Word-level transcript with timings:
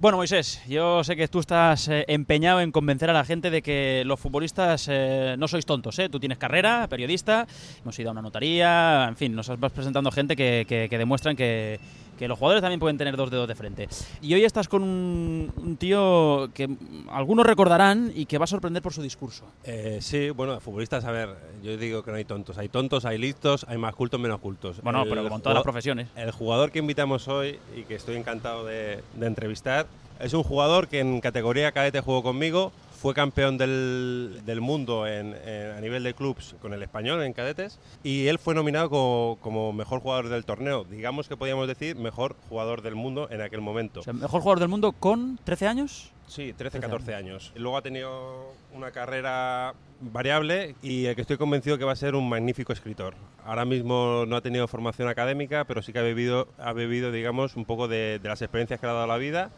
Bueno, 0.00 0.16
Moisés, 0.18 0.62
yo 0.68 1.02
sé 1.02 1.16
que 1.16 1.26
tú 1.26 1.40
estás 1.40 1.88
eh, 1.88 2.04
empeñado 2.06 2.60
en 2.60 2.70
convencer 2.70 3.10
a 3.10 3.12
la 3.12 3.24
gente 3.24 3.50
de 3.50 3.62
que 3.62 4.04
los 4.06 4.20
futbolistas 4.20 4.86
eh, 4.88 5.34
no 5.36 5.48
sois 5.48 5.66
tontos, 5.66 5.98
¿eh? 5.98 6.08
Tú 6.08 6.20
tienes 6.20 6.38
carrera, 6.38 6.86
periodista, 6.88 7.48
hemos 7.82 7.98
ido 7.98 8.10
a 8.10 8.12
una 8.12 8.22
notaría, 8.22 9.06
en 9.08 9.16
fin, 9.16 9.34
nos 9.34 9.48
vas 9.58 9.72
presentando 9.72 10.12
gente 10.12 10.36
que, 10.36 10.66
que- 10.68 10.86
que 10.88 10.98
demuestran 10.98 11.34
que, 11.34 11.80
que 12.18 12.28
los 12.28 12.38
jugadores 12.38 12.60
también 12.62 12.80
pueden 12.80 12.98
tener 12.98 13.16
dos 13.16 13.30
dedos 13.30 13.48
de 13.48 13.54
frente. 13.54 13.88
Y 14.20 14.34
hoy 14.34 14.44
estás 14.44 14.68
con 14.68 14.82
un, 14.82 15.52
un 15.56 15.76
tío 15.76 16.50
que 16.52 16.68
algunos 17.10 17.46
recordarán 17.46 18.12
y 18.14 18.26
que 18.26 18.38
va 18.38 18.44
a 18.44 18.48
sorprender 18.48 18.82
por 18.82 18.92
su 18.92 19.02
discurso. 19.02 19.44
Eh, 19.64 19.98
sí, 20.00 20.30
bueno, 20.30 20.60
futbolistas, 20.60 21.04
a 21.04 21.12
ver, 21.12 21.30
yo 21.62 21.76
digo 21.76 22.02
que 22.02 22.10
no 22.10 22.16
hay 22.16 22.24
tontos. 22.24 22.58
Hay 22.58 22.68
tontos, 22.68 23.04
hay 23.04 23.18
listos, 23.18 23.64
hay 23.68 23.78
más 23.78 23.94
cultos, 23.94 24.20
menos 24.20 24.40
cultos. 24.40 24.82
Bueno, 24.82 25.02
El 25.02 25.08
pero 25.08 25.22
como 25.22 25.36
en 25.36 25.42
todas 25.42 25.54
las 25.54 25.62
profesiones. 25.62 26.08
El 26.16 26.32
jugador 26.32 26.70
que 26.72 26.80
invitamos 26.80 27.28
hoy 27.28 27.58
y 27.76 27.82
que 27.82 27.94
estoy 27.94 28.16
encantado 28.16 28.64
de, 28.66 29.02
de 29.14 29.26
entrevistar 29.26 29.86
es 30.20 30.34
un 30.34 30.42
jugador 30.42 30.88
que 30.88 30.98
en 30.98 31.20
categoría 31.20 31.70
cadete 31.70 32.00
jugó 32.00 32.22
conmigo, 32.22 32.72
fue 33.00 33.14
campeón 33.14 33.56
del, 33.58 34.40
del 34.44 34.60
mundo 34.60 35.06
en, 35.06 35.34
en- 35.46 35.70
a 35.70 35.80
nivel 35.80 36.02
de 36.02 36.14
clubs 36.14 36.56
con 36.60 36.72
el 36.74 36.82
español 36.82 37.22
en 37.22 37.32
cadetes 37.32 37.78
y 38.02 38.26
él 38.26 38.38
fue 38.38 38.54
nominado 38.54 38.90
co- 38.90 39.38
como, 39.40 39.72
mejor 39.72 40.00
jugador 40.00 40.28
del 40.28 40.44
torneo. 40.44 40.84
Digamos 40.84 41.28
que 41.28 41.36
podíamos 41.36 41.68
decir 41.68 41.94
mejor 41.96 42.34
jugador 42.48 42.82
del 42.82 42.94
mundo 42.96 43.28
en 43.30 43.40
aquel 43.40 43.60
momento. 43.60 44.00
O 44.00 44.02
sea, 44.02 44.12
mejor 44.12 44.40
jugador 44.40 44.58
del 44.60 44.68
mundo 44.68 44.92
con 44.92 45.38
13 45.44 45.68
años. 45.68 46.10
Sí, 46.26 46.52
13, 46.52 46.78
13 46.78 46.80
14 46.80 47.14
años. 47.14 47.52
Luego 47.56 47.76
ha 47.78 47.82
tenido 47.82 48.52
una 48.74 48.90
carrera 48.90 49.72
variable 50.00 50.74
y 50.82 51.06
el 51.06 51.14
que 51.14 51.22
estoy 51.22 51.36
convencido 51.38 51.78
que 51.78 51.84
va 51.84 51.92
a 51.92 51.96
ser 51.96 52.14
un 52.14 52.28
magnífico 52.28 52.72
escritor. 52.72 53.14
Ahora 53.44 53.64
mismo 53.64 54.24
no 54.26 54.36
ha 54.36 54.40
tenido 54.42 54.68
formación 54.68 55.08
académica, 55.08 55.64
pero 55.64 55.80
sí 55.82 55.92
que 55.92 56.00
ha 56.00 56.02
bebido, 56.02 56.48
ha 56.58 56.72
bebido 56.72 57.10
digamos, 57.12 57.56
un 57.56 57.64
poco 57.64 57.88
de, 57.88 58.18
de 58.18 58.28
las 58.28 58.42
experiencias 58.42 58.78
que 58.78 58.86
le 58.86 58.90
ha 58.90 58.94
dado 58.96 59.06
la 59.06 59.16
vida. 59.16 59.50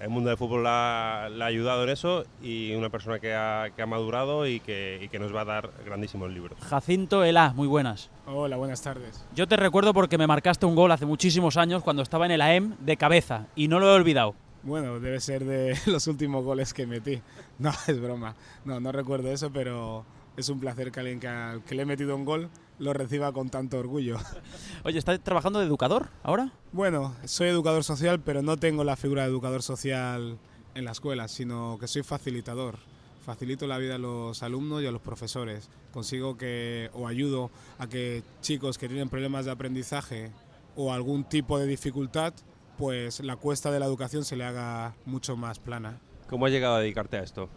El 0.00 0.10
mundo 0.10 0.28
del 0.28 0.36
fútbol 0.36 0.62
la- 0.64 1.28
le 1.32 1.42
ha 1.42 1.46
ayudado 1.46 1.84
en 1.84 1.88
eso 1.88 2.24
y 2.42 2.74
una 2.74 2.90
persona 2.90 3.18
que 3.18 3.34
ha, 3.34 3.70
que 3.74 3.80
ha 3.80 3.86
madurado 3.86 4.46
y 4.46 4.60
que, 4.60 5.00
y 5.02 5.08
que 5.08 5.18
nos 5.18 5.34
va 5.34 5.40
a 5.40 5.44
dar 5.46 5.70
grandísimos 5.86 6.30
libros. 6.30 6.58
Jacinto 6.68 7.24
Elá, 7.24 7.52
muy 7.54 7.66
buenas. 7.66 8.10
Hola, 8.26 8.56
buenas 8.58 8.82
tardes. 8.82 9.24
Yo 9.34 9.48
te 9.48 9.56
recuerdo 9.56 9.94
porque 9.94 10.18
me 10.18 10.26
marcaste 10.26 10.66
un 10.66 10.74
gol 10.74 10.92
hace 10.92 11.06
muchísimos 11.06 11.56
años 11.56 11.82
cuando 11.82 12.02
estaba 12.02 12.26
en 12.26 12.32
el 12.32 12.42
AM 12.42 12.76
de 12.80 12.96
cabeza 12.98 13.46
y 13.56 13.68
no 13.68 13.80
lo 13.80 13.88
he 13.90 13.94
olvidado. 13.94 14.34
Bueno, 14.62 15.00
debe 15.00 15.20
ser 15.20 15.44
de 15.44 15.78
los 15.86 16.06
últimos 16.08 16.44
goles 16.44 16.74
que 16.74 16.86
metí. 16.86 17.22
No, 17.58 17.70
es 17.86 17.98
broma. 18.00 18.34
No, 18.66 18.80
no 18.80 18.92
recuerdo 18.92 19.30
eso, 19.30 19.50
pero 19.50 20.04
es 20.36 20.48
un 20.48 20.60
placer 20.60 20.92
que 20.92 21.00
alguien 21.00 21.20
que, 21.20 21.28
al 21.28 21.64
que 21.64 21.74
le 21.74 21.82
he 21.82 21.86
metido 21.86 22.14
un 22.14 22.24
gol 22.24 22.50
lo 22.78 22.92
reciba 22.92 23.32
con 23.32 23.48
tanto 23.48 23.78
orgullo. 23.78 24.18
Oye, 24.84 24.98
¿estás 24.98 25.18
trabajando 25.20 25.60
de 25.60 25.66
educador 25.66 26.08
ahora? 26.22 26.52
Bueno, 26.72 27.14
soy 27.24 27.48
educador 27.48 27.84
social, 27.84 28.20
pero 28.20 28.42
no 28.42 28.56
tengo 28.56 28.84
la 28.84 28.96
figura 28.96 29.22
de 29.22 29.28
educador 29.28 29.62
social 29.62 30.38
en 30.74 30.84
la 30.84 30.92
escuela, 30.92 31.28
sino 31.28 31.78
que 31.80 31.88
soy 31.88 32.02
facilitador. 32.02 32.78
Facilito 33.24 33.66
la 33.66 33.78
vida 33.78 33.96
a 33.96 33.98
los 33.98 34.42
alumnos 34.42 34.82
y 34.82 34.86
a 34.86 34.92
los 34.92 35.00
profesores. 35.00 35.68
Consigo 35.92 36.36
que, 36.36 36.90
o 36.92 37.08
ayudo 37.08 37.50
a 37.78 37.88
que 37.88 38.22
chicos 38.40 38.78
que 38.78 38.88
tienen 38.88 39.08
problemas 39.08 39.46
de 39.46 39.50
aprendizaje 39.50 40.30
o 40.76 40.92
algún 40.92 41.24
tipo 41.24 41.58
de 41.58 41.66
dificultad, 41.66 42.34
pues 42.76 43.20
la 43.20 43.36
cuesta 43.36 43.70
de 43.72 43.80
la 43.80 43.86
educación 43.86 44.24
se 44.24 44.36
le 44.36 44.44
haga 44.44 44.94
mucho 45.06 45.36
más 45.36 45.58
plana. 45.58 45.98
¿Cómo 46.28 46.46
has 46.46 46.52
llegado 46.52 46.76
a 46.76 46.80
dedicarte 46.80 47.16
a 47.16 47.22
esto? 47.22 47.48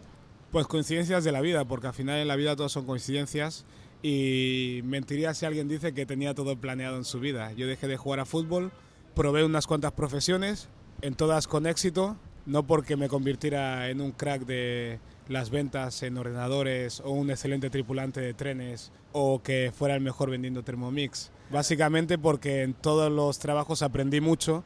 Pues 0.50 0.66
coincidencias 0.66 1.22
de 1.22 1.30
la 1.30 1.40
vida, 1.40 1.64
porque 1.64 1.86
al 1.86 1.94
final 1.94 2.18
en 2.18 2.26
la 2.26 2.34
vida 2.34 2.56
todo 2.56 2.68
son 2.68 2.84
coincidencias 2.84 3.64
y 4.02 4.80
mentiría 4.82 5.32
si 5.32 5.46
alguien 5.46 5.68
dice 5.68 5.94
que 5.94 6.06
tenía 6.06 6.34
todo 6.34 6.56
planeado 6.56 6.96
en 6.96 7.04
su 7.04 7.20
vida. 7.20 7.52
Yo 7.52 7.68
dejé 7.68 7.86
de 7.86 7.96
jugar 7.96 8.18
a 8.18 8.24
fútbol, 8.24 8.72
probé 9.14 9.44
unas 9.44 9.68
cuantas 9.68 9.92
profesiones, 9.92 10.68
en 11.02 11.14
todas 11.14 11.46
con 11.46 11.66
éxito, 11.66 12.16
no 12.46 12.66
porque 12.66 12.96
me 12.96 13.08
convirtiera 13.08 13.90
en 13.90 14.00
un 14.00 14.10
crack 14.10 14.44
de 14.44 14.98
las 15.28 15.50
ventas 15.50 16.02
en 16.02 16.18
ordenadores 16.18 17.00
o 17.04 17.10
un 17.10 17.30
excelente 17.30 17.70
tripulante 17.70 18.20
de 18.20 18.34
trenes 18.34 18.90
o 19.12 19.40
que 19.42 19.72
fuera 19.72 19.94
el 19.94 20.00
mejor 20.00 20.30
vendiendo 20.30 20.64
Thermomix. 20.64 21.30
Básicamente 21.52 22.18
porque 22.18 22.62
en 22.62 22.74
todos 22.74 23.12
los 23.12 23.38
trabajos 23.38 23.82
aprendí 23.82 24.20
mucho 24.20 24.64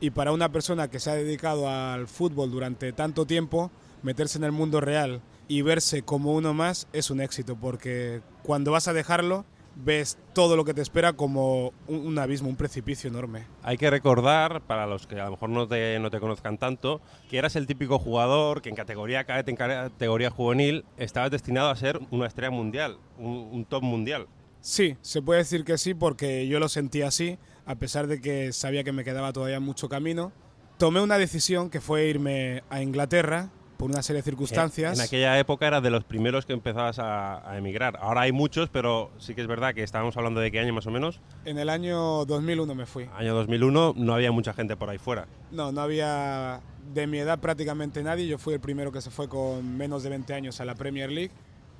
y 0.00 0.10
para 0.10 0.32
una 0.32 0.50
persona 0.50 0.88
que 0.88 1.00
se 1.00 1.10
ha 1.10 1.14
dedicado 1.14 1.68
al 1.68 2.06
fútbol 2.06 2.50
durante 2.50 2.92
tanto 2.92 3.26
tiempo, 3.26 3.70
meterse 4.02 4.38
en 4.38 4.44
el 4.44 4.52
mundo 4.52 4.80
real 4.80 5.20
y 5.48 5.62
verse 5.62 6.02
como 6.02 6.34
uno 6.34 6.54
más 6.54 6.88
es 6.92 7.10
un 7.10 7.20
éxito, 7.20 7.56
porque 7.56 8.20
cuando 8.42 8.72
vas 8.72 8.88
a 8.88 8.92
dejarlo, 8.92 9.44
ves 9.76 10.18
todo 10.32 10.56
lo 10.56 10.64
que 10.64 10.74
te 10.74 10.80
espera 10.80 11.12
como 11.12 11.72
un, 11.86 12.06
un 12.06 12.18
abismo, 12.18 12.48
un 12.48 12.56
precipicio 12.56 13.08
enorme. 13.08 13.46
Hay 13.62 13.76
que 13.76 13.90
recordar, 13.90 14.62
para 14.62 14.86
los 14.86 15.06
que 15.06 15.20
a 15.20 15.26
lo 15.26 15.32
mejor 15.32 15.50
no 15.50 15.68
te, 15.68 15.98
no 15.98 16.10
te 16.10 16.18
conozcan 16.18 16.58
tanto, 16.58 17.00
que 17.28 17.38
eras 17.38 17.56
el 17.56 17.66
típico 17.66 17.98
jugador 17.98 18.62
que 18.62 18.70
en 18.70 18.74
categoría 18.74 19.24
cadete, 19.24 19.50
en 19.50 19.56
categoría 19.56 20.30
juvenil, 20.30 20.84
estabas 20.96 21.30
destinado 21.30 21.70
a 21.70 21.76
ser 21.76 22.00
una 22.10 22.26
estrella 22.26 22.50
mundial, 22.50 22.98
un, 23.18 23.48
un 23.52 23.64
top 23.64 23.82
mundial. 23.82 24.26
Sí, 24.60 24.96
se 25.00 25.22
puede 25.22 25.40
decir 25.40 25.64
que 25.64 25.78
sí, 25.78 25.94
porque 25.94 26.48
yo 26.48 26.58
lo 26.58 26.68
sentí 26.68 27.02
así, 27.02 27.38
a 27.66 27.74
pesar 27.74 28.06
de 28.06 28.20
que 28.20 28.52
sabía 28.52 28.84
que 28.84 28.92
me 28.92 29.04
quedaba 29.04 29.32
todavía 29.32 29.60
mucho 29.60 29.88
camino. 29.88 30.32
Tomé 30.78 31.00
una 31.00 31.18
decisión 31.18 31.68
que 31.68 31.80
fue 31.80 32.06
irme 32.06 32.62
a 32.70 32.80
Inglaterra 32.82 33.50
por 33.76 33.90
una 33.90 34.02
serie 34.02 34.22
de 34.22 34.24
circunstancias. 34.24 34.98
En 34.98 35.04
aquella 35.04 35.38
época 35.38 35.66
eras 35.66 35.82
de 35.82 35.90
los 35.90 36.04
primeros 36.04 36.46
que 36.46 36.52
empezabas 36.52 36.98
a, 36.98 37.50
a 37.50 37.58
emigrar. 37.58 37.98
Ahora 38.00 38.22
hay 38.22 38.32
muchos, 38.32 38.68
pero 38.70 39.10
sí 39.18 39.34
que 39.34 39.42
es 39.42 39.46
verdad 39.46 39.74
que 39.74 39.82
estábamos 39.82 40.16
hablando 40.16 40.40
de 40.40 40.50
qué 40.50 40.60
año 40.60 40.72
más 40.72 40.86
o 40.86 40.90
menos. 40.90 41.20
En 41.44 41.58
el 41.58 41.68
año 41.68 42.24
2001 42.24 42.74
me 42.74 42.86
fui. 42.86 43.08
Año 43.14 43.34
2001 43.34 43.94
no 43.96 44.14
había 44.14 44.32
mucha 44.32 44.52
gente 44.52 44.76
por 44.76 44.88
ahí 44.88 44.98
fuera. 44.98 45.26
No, 45.50 45.72
no 45.72 45.80
había 45.80 46.60
de 46.94 47.06
mi 47.06 47.18
edad 47.18 47.38
prácticamente 47.38 48.02
nadie. 48.02 48.26
Yo 48.26 48.38
fui 48.38 48.54
el 48.54 48.60
primero 48.60 48.92
que 48.92 49.00
se 49.00 49.10
fue 49.10 49.28
con 49.28 49.76
menos 49.76 50.02
de 50.02 50.10
20 50.10 50.34
años 50.34 50.60
a 50.60 50.64
la 50.64 50.74
Premier 50.74 51.10
League. 51.10 51.32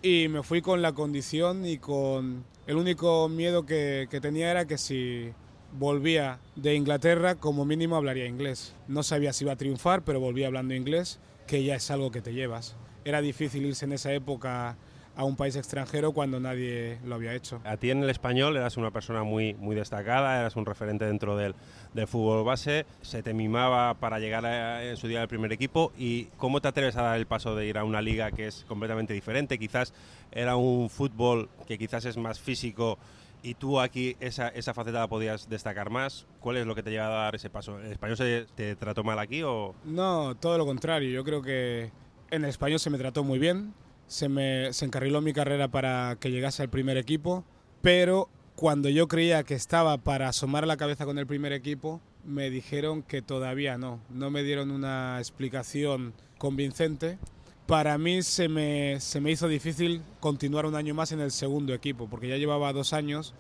Y 0.03 0.29
me 0.29 0.43
fui 0.43 0.61
con 0.61 0.83
la 0.83 0.93
condición 0.93 1.67
y 1.67 1.79
con... 1.79 2.45
El 2.67 2.77
único 2.77 3.29
miedo 3.29 3.65
que, 3.65 4.09
que 4.11 4.21
tenía 4.21 4.51
era 4.51 4.67
que 4.67 4.77
si 4.77 5.33
volvía 5.73 6.39
de 6.55 6.75
Inglaterra, 6.75 7.35
como 7.35 7.65
mínimo 7.65 7.97
hablaría 7.97 8.27
inglés. 8.27 8.75
No 8.89 9.03
sabía 9.03 9.33
si 9.33 9.45
iba 9.45 9.53
a 9.53 9.57
triunfar, 9.57 10.03
pero 10.03 10.21
volvía 10.21 10.47
hablando 10.47 10.75
inglés, 10.75 11.19
que 11.47 11.65
ya 11.65 11.75
es 11.77 11.91
algo 11.91 12.11
que 12.11 12.23
te 12.23 12.33
llevas. 12.33 12.77
Era 13.05 13.21
difícil 13.21 13.65
irse 13.67 13.85
en 13.85 13.93
esa 13.93 14.13
época 14.13 14.77
a 15.17 15.25
un 15.25 15.35
país 15.35 15.57
extranjero 15.57 16.13
cuando 16.13 16.39
nadie 16.39 16.99
lo 17.05 17.15
había 17.15 17.35
hecho. 17.35 17.61
A 17.65 17.79
ti 17.79 17.91
en 17.91 18.03
el 18.03 18.11
español 18.11 18.57
eras 18.57 18.77
una 18.77 18.91
persona 18.91 19.23
muy, 19.23 19.55
muy 19.55 19.75
destacada, 19.75 20.39
eras 20.39 20.57
un 20.57 20.67
referente 20.67 21.07
dentro 21.07 21.37
del, 21.37 21.55
del 21.95 22.07
fútbol 22.07 22.45
base, 22.45 22.85
se 23.01 23.23
te 23.23 23.33
mimaba 23.33 23.95
para 23.95 24.19
llegar 24.19 24.45
a, 24.45 24.85
en 24.85 24.97
su 24.99 25.09
día 25.09 25.23
al 25.23 25.29
primer 25.29 25.53
equipo 25.53 25.93
y 25.97 26.25
¿cómo 26.37 26.61
te 26.61 26.69
atreves 26.69 26.97
a 26.97 27.03
dar 27.03 27.17
el 27.17 27.27
paso 27.27 27.57
de 27.57 27.67
ir 27.67 27.79
a 27.79 27.85
una 27.85 28.03
liga 28.03 28.31
que 28.31 28.47
es 28.47 28.65
completamente 28.69 29.15
diferente? 29.15 29.59
Quizás 29.59 29.95
era 30.31 30.57
un 30.57 30.91
fútbol 30.91 31.49
que 31.67 31.79
quizás 31.79 32.05
es 32.05 32.19
más 32.19 32.39
físico 32.39 32.99
y 33.47 33.55
tú 33.55 33.79
aquí 33.79 34.17
esa, 34.19 34.49
esa 34.49 34.75
faceta 34.75 34.99
la 34.99 35.09
podías 35.09 35.49
destacar 35.49 35.89
más. 35.89 36.27
¿Cuál 36.41 36.57
es 36.57 36.67
lo 36.67 36.75
que 36.75 36.83
te 36.83 36.91
lleva 36.91 37.07
a 37.07 37.25
dar 37.25 37.37
ese 37.37 37.49
paso? 37.49 37.79
¿El 37.79 37.93
español 37.93 38.17
se 38.17 38.47
te 38.57 38.75
trató 38.75 39.05
mal 39.05 39.21
aquí 39.21 39.45
o...? 39.45 39.73
No, 39.85 40.35
todo 40.35 40.59
lo 40.59 40.67
contrario. 40.67 41.09
Yo 41.11 41.23
creo 41.23 41.43
que 41.43 41.93
en 42.33 42.43
el 42.43 42.51
español 42.51 42.81
se 42.81 42.91
me 42.91 42.99
trató 42.99 43.23
muy 43.23 43.39
bien. 43.39 43.73
Se 44.09 44.29
me 44.29 44.73
se 44.73 44.85
encarriló 44.85 45.21
mi 45.21 45.33
carrera 45.33 45.69
para 45.69 46.17
que 46.19 46.33
llegase 46.33 46.63
al 46.63 46.71
primer 46.71 46.97
equipo, 46.97 47.45
pero 47.83 48.29
cuando 48.57 48.89
yo 48.89 49.07
creía 49.07 49.45
que 49.45 49.55
estaba 49.55 49.97
para 49.99 50.29
asomar 50.29 50.67
la 50.67 50.77
cabeza 50.77 51.05
con 51.05 51.19
el 51.19 51.27
primer 51.29 51.53
equipo, 51.53 52.01
me 52.25 52.51
dijeron 52.51 53.05
que 53.05 53.23
todavía 53.23 53.79
no. 53.79 54.01
No 54.11 54.29
me 54.31 54.43
dieron 54.43 54.73
una 54.73 55.19
explicación 55.19 56.15
convincente. 56.39 57.19
Para 57.67 57.99
mí 57.99 58.23
se 58.23 58.49
me, 58.49 59.01
se 59.01 59.21
me 59.21 59.33
hizo 59.33 59.49
difícil 59.49 60.03
continuar 60.21 60.67
un 60.67 60.77
año 60.77 60.95
más 60.95 61.11
en 61.11 61.21
el 61.21 61.33
segundo 61.33 61.75
equipo, 61.75 62.09
porque 62.09 62.29
ya 62.29 62.37
llevaba 62.37 62.73
dos 62.73 62.93
años 62.93 63.35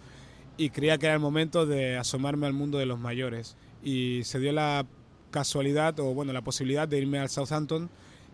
y 0.56 0.70
creía 0.70 0.98
que 0.98 1.06
era 1.06 1.14
el 1.14 1.20
momento 1.20 1.64
de 1.64 1.96
asomarme 1.96 2.48
al 2.48 2.52
mundo 2.52 2.78
de 2.78 2.86
los 2.86 2.98
mayores. 2.98 3.56
Y 3.84 4.22
se 4.24 4.40
dio 4.40 4.50
la 4.52 4.84
casualidad, 5.30 6.00
o 6.00 6.12
bueno, 6.12 6.32
la 6.32 6.42
posibilidad 6.42 6.88
de 6.88 6.98
irme 6.98 7.20
al 7.20 7.28
Southampton, 7.28 7.88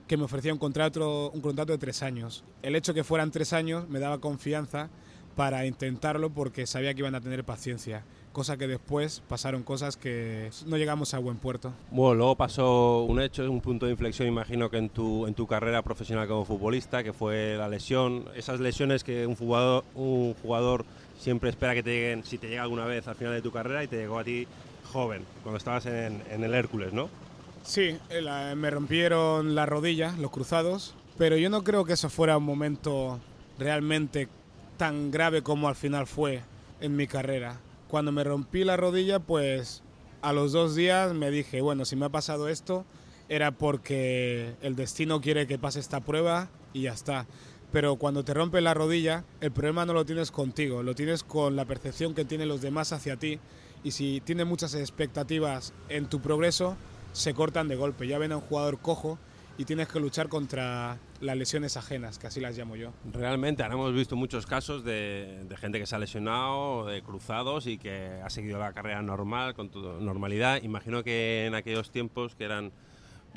que 0.08 0.16
me 0.16 0.24
ofrecía 0.24 0.54
un 0.54 0.58
contrato, 0.58 1.30
un 1.30 1.42
contrato 1.42 1.72
de 1.72 1.78
tres 1.78 2.02
años. 2.02 2.42
El 2.62 2.74
hecho 2.74 2.94
que 2.94 3.04
fueran 3.04 3.30
tres 3.30 3.52
años 3.52 3.86
me 3.90 3.98
daba 3.98 4.18
confianza 4.18 4.88
para 5.36 5.66
intentarlo 5.66 6.30
porque 6.30 6.66
sabía 6.66 6.94
que 6.94 7.00
iban 7.00 7.14
a 7.14 7.20
tener 7.20 7.44
paciencia, 7.44 8.04
cosa 8.32 8.56
que 8.56 8.66
después 8.66 9.22
pasaron 9.28 9.62
cosas 9.62 9.96
que 9.96 10.50
no 10.66 10.76
llegamos 10.76 11.14
a 11.14 11.18
buen 11.18 11.36
puerto. 11.36 11.72
Bueno, 11.90 12.14
luego 12.14 12.36
pasó 12.36 13.02
un 13.04 13.20
hecho, 13.20 13.50
un 13.50 13.60
punto 13.60 13.86
de 13.86 13.92
inflexión, 13.92 14.26
imagino 14.28 14.70
que 14.70 14.78
en 14.78 14.88
tu, 14.88 15.26
en 15.26 15.34
tu 15.34 15.46
carrera 15.46 15.82
profesional 15.82 16.26
como 16.26 16.44
futbolista, 16.44 17.02
que 17.04 17.12
fue 17.12 17.56
la 17.56 17.68
lesión. 17.68 18.24
Esas 18.34 18.58
lesiones 18.60 19.04
que 19.04 19.26
un 19.26 19.36
jugador, 19.36 19.84
un 19.94 20.34
jugador 20.42 20.84
siempre 21.18 21.50
espera 21.50 21.74
que 21.74 21.82
te 21.82 21.90
lleguen, 21.90 22.24
si 22.24 22.38
te 22.38 22.48
llega 22.48 22.62
alguna 22.62 22.84
vez 22.86 23.06
al 23.06 23.14
final 23.14 23.34
de 23.34 23.42
tu 23.42 23.52
carrera, 23.52 23.84
y 23.84 23.88
te 23.88 23.96
llegó 23.96 24.18
a 24.18 24.24
ti 24.24 24.46
joven, 24.92 25.24
cuando 25.42 25.58
estabas 25.58 25.86
en, 25.86 26.22
en 26.30 26.42
el 26.44 26.54
Hércules, 26.54 26.92
¿no? 26.92 27.08
Sí, 27.62 27.96
la- 28.10 28.54
me 28.56 28.70
rompieron 28.70 29.54
la 29.54 29.66
rodilla, 29.66 30.14
los 30.18 30.30
cruzados, 30.32 30.94
pero 31.18 31.36
yo 31.36 31.48
no 31.50 31.62
creo 31.62 31.84
que 31.84 31.92
eso 31.92 32.10
fuera 32.10 32.36
un 32.38 32.44
momento 32.44 33.20
realmente 33.58 34.28
tan 34.76 35.10
grave 35.10 35.42
como 35.42 35.68
al 35.68 35.76
final 35.76 36.06
fue 36.06 36.40
en 36.80 36.96
mi 36.96 37.06
carrera. 37.06 37.60
Cuando 37.92 38.10
me 38.10 38.24
rompí 38.24 38.64
la 38.64 38.78
rodilla, 38.78 39.18
pues 39.18 39.82
a 40.22 40.32
los 40.32 40.52
dos 40.52 40.74
días 40.74 41.12
me 41.12 41.30
dije, 41.30 41.60
bueno, 41.60 41.84
si 41.84 41.94
me 41.94 42.06
ha 42.06 42.08
pasado 42.08 42.48
esto, 42.48 42.86
era 43.28 43.50
porque 43.50 44.54
el 44.62 44.76
destino 44.76 45.20
quiere 45.20 45.46
que 45.46 45.58
pase 45.58 45.78
esta 45.80 46.00
prueba 46.00 46.48
y 46.72 46.84
ya 46.84 46.94
está. 46.94 47.26
Pero 47.70 47.96
cuando 47.96 48.24
te 48.24 48.32
rompe 48.32 48.62
la 48.62 48.72
rodilla, 48.72 49.26
el 49.42 49.52
problema 49.52 49.84
no 49.84 49.92
lo 49.92 50.06
tienes 50.06 50.30
contigo, 50.30 50.82
lo 50.82 50.94
tienes 50.94 51.22
con 51.22 51.54
la 51.54 51.66
percepción 51.66 52.14
que 52.14 52.24
tienen 52.24 52.48
los 52.48 52.62
demás 52.62 52.94
hacia 52.94 53.18
ti. 53.18 53.40
Y 53.84 53.90
si 53.90 54.22
tienes 54.22 54.46
muchas 54.46 54.74
expectativas 54.74 55.74
en 55.90 56.06
tu 56.06 56.22
progreso, 56.22 56.78
se 57.12 57.34
cortan 57.34 57.68
de 57.68 57.76
golpe. 57.76 58.08
Ya 58.08 58.16
ven 58.16 58.32
a 58.32 58.38
un 58.38 58.42
jugador 58.42 58.78
cojo 58.78 59.18
y 59.58 59.64
tienes 59.64 59.88
que 59.88 60.00
luchar 60.00 60.28
contra 60.28 60.98
las 61.20 61.36
lesiones 61.36 61.76
ajenas, 61.76 62.18
que 62.18 62.26
así 62.26 62.40
las 62.40 62.56
llamo 62.56 62.76
yo. 62.76 62.92
Realmente, 63.12 63.62
ahora 63.62 63.74
hemos 63.74 63.92
visto 63.94 64.16
muchos 64.16 64.46
casos 64.46 64.84
de, 64.84 65.46
gente 65.58 65.78
que 65.78 65.86
se 65.86 65.94
ha 65.94 65.98
lesionado, 65.98 66.86
de 66.86 67.02
cruzados 67.02 67.66
y 67.66 67.78
que 67.78 68.20
ha 68.24 68.30
seguido 68.30 68.58
la 68.58 68.72
carrera 68.72 69.02
normal, 69.02 69.54
con 69.54 69.70
tu 69.70 69.80
normalidad. 70.00 70.62
Imagino 70.62 71.02
que 71.04 71.46
en 71.46 71.54
aquellos 71.54 71.90
tiempos 71.90 72.34
que 72.34 72.44
eran 72.44 72.72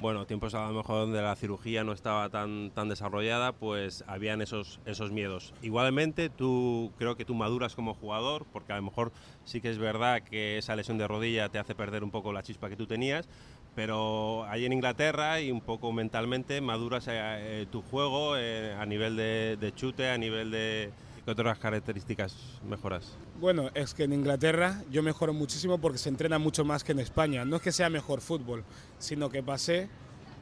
bueno, 0.01 0.25
tiempos 0.25 0.53
a 0.55 0.67
lo 0.67 0.73
mejor 0.73 1.05
donde 1.05 1.21
la 1.21 1.35
cirugía 1.35 1.83
no 1.83 1.93
estaba 1.93 2.29
tan, 2.29 2.71
tan 2.71 2.89
desarrollada, 2.89 3.53
pues 3.53 4.03
habían 4.07 4.41
esos, 4.41 4.81
esos 4.85 5.11
miedos. 5.11 5.53
Igualmente, 5.61 6.29
tú 6.29 6.91
creo 6.97 7.15
que 7.15 7.23
tú 7.23 7.33
maduras 7.33 7.75
como 7.75 7.93
jugador, 7.93 8.45
porque 8.51 8.73
a 8.73 8.75
lo 8.75 8.83
mejor 8.83 9.13
sí 9.45 9.61
que 9.61 9.69
es 9.69 9.77
verdad 9.77 10.21
que 10.21 10.57
esa 10.57 10.75
lesión 10.75 10.97
de 10.97 11.07
rodilla 11.07 11.49
te 11.49 11.59
hace 11.59 11.75
perder 11.75 12.03
un 12.03 12.11
poco 12.11 12.33
la 12.33 12.43
chispa 12.43 12.69
que 12.69 12.75
tú 12.75 12.87
tenías, 12.87 13.27
pero 13.75 14.45
ahí 14.45 14.65
en 14.65 14.73
Inglaterra 14.73 15.41
y 15.41 15.51
un 15.51 15.61
poco 15.61 15.91
mentalmente 15.91 16.61
maduras 16.61 17.05
eh, 17.09 17.67
tu 17.71 17.81
juego 17.81 18.37
eh, 18.37 18.73
a 18.79 18.85
nivel 18.85 19.15
de, 19.17 19.57
de 19.59 19.73
chute, 19.73 20.09
a 20.09 20.17
nivel 20.17 20.51
de, 20.51 20.91
¿Qué 21.25 21.31
otras 21.31 21.57
características 21.57 22.35
mejoras? 22.69 23.17
Bueno, 23.39 23.71
es 23.73 23.95
que 23.95 24.03
en 24.03 24.13
Inglaterra 24.13 24.83
yo 24.91 25.01
mejoro 25.01 25.33
muchísimo 25.33 25.79
porque 25.79 25.97
se 25.97 26.09
entrena 26.09 26.37
mucho 26.37 26.63
más 26.63 26.83
que 26.83 26.91
en 26.91 26.99
España. 26.99 27.43
No 27.45 27.55
es 27.55 27.63
que 27.63 27.71
sea 27.71 27.89
mejor 27.89 28.21
fútbol, 28.21 28.63
sino 28.99 29.29
que 29.29 29.41
pasé 29.41 29.89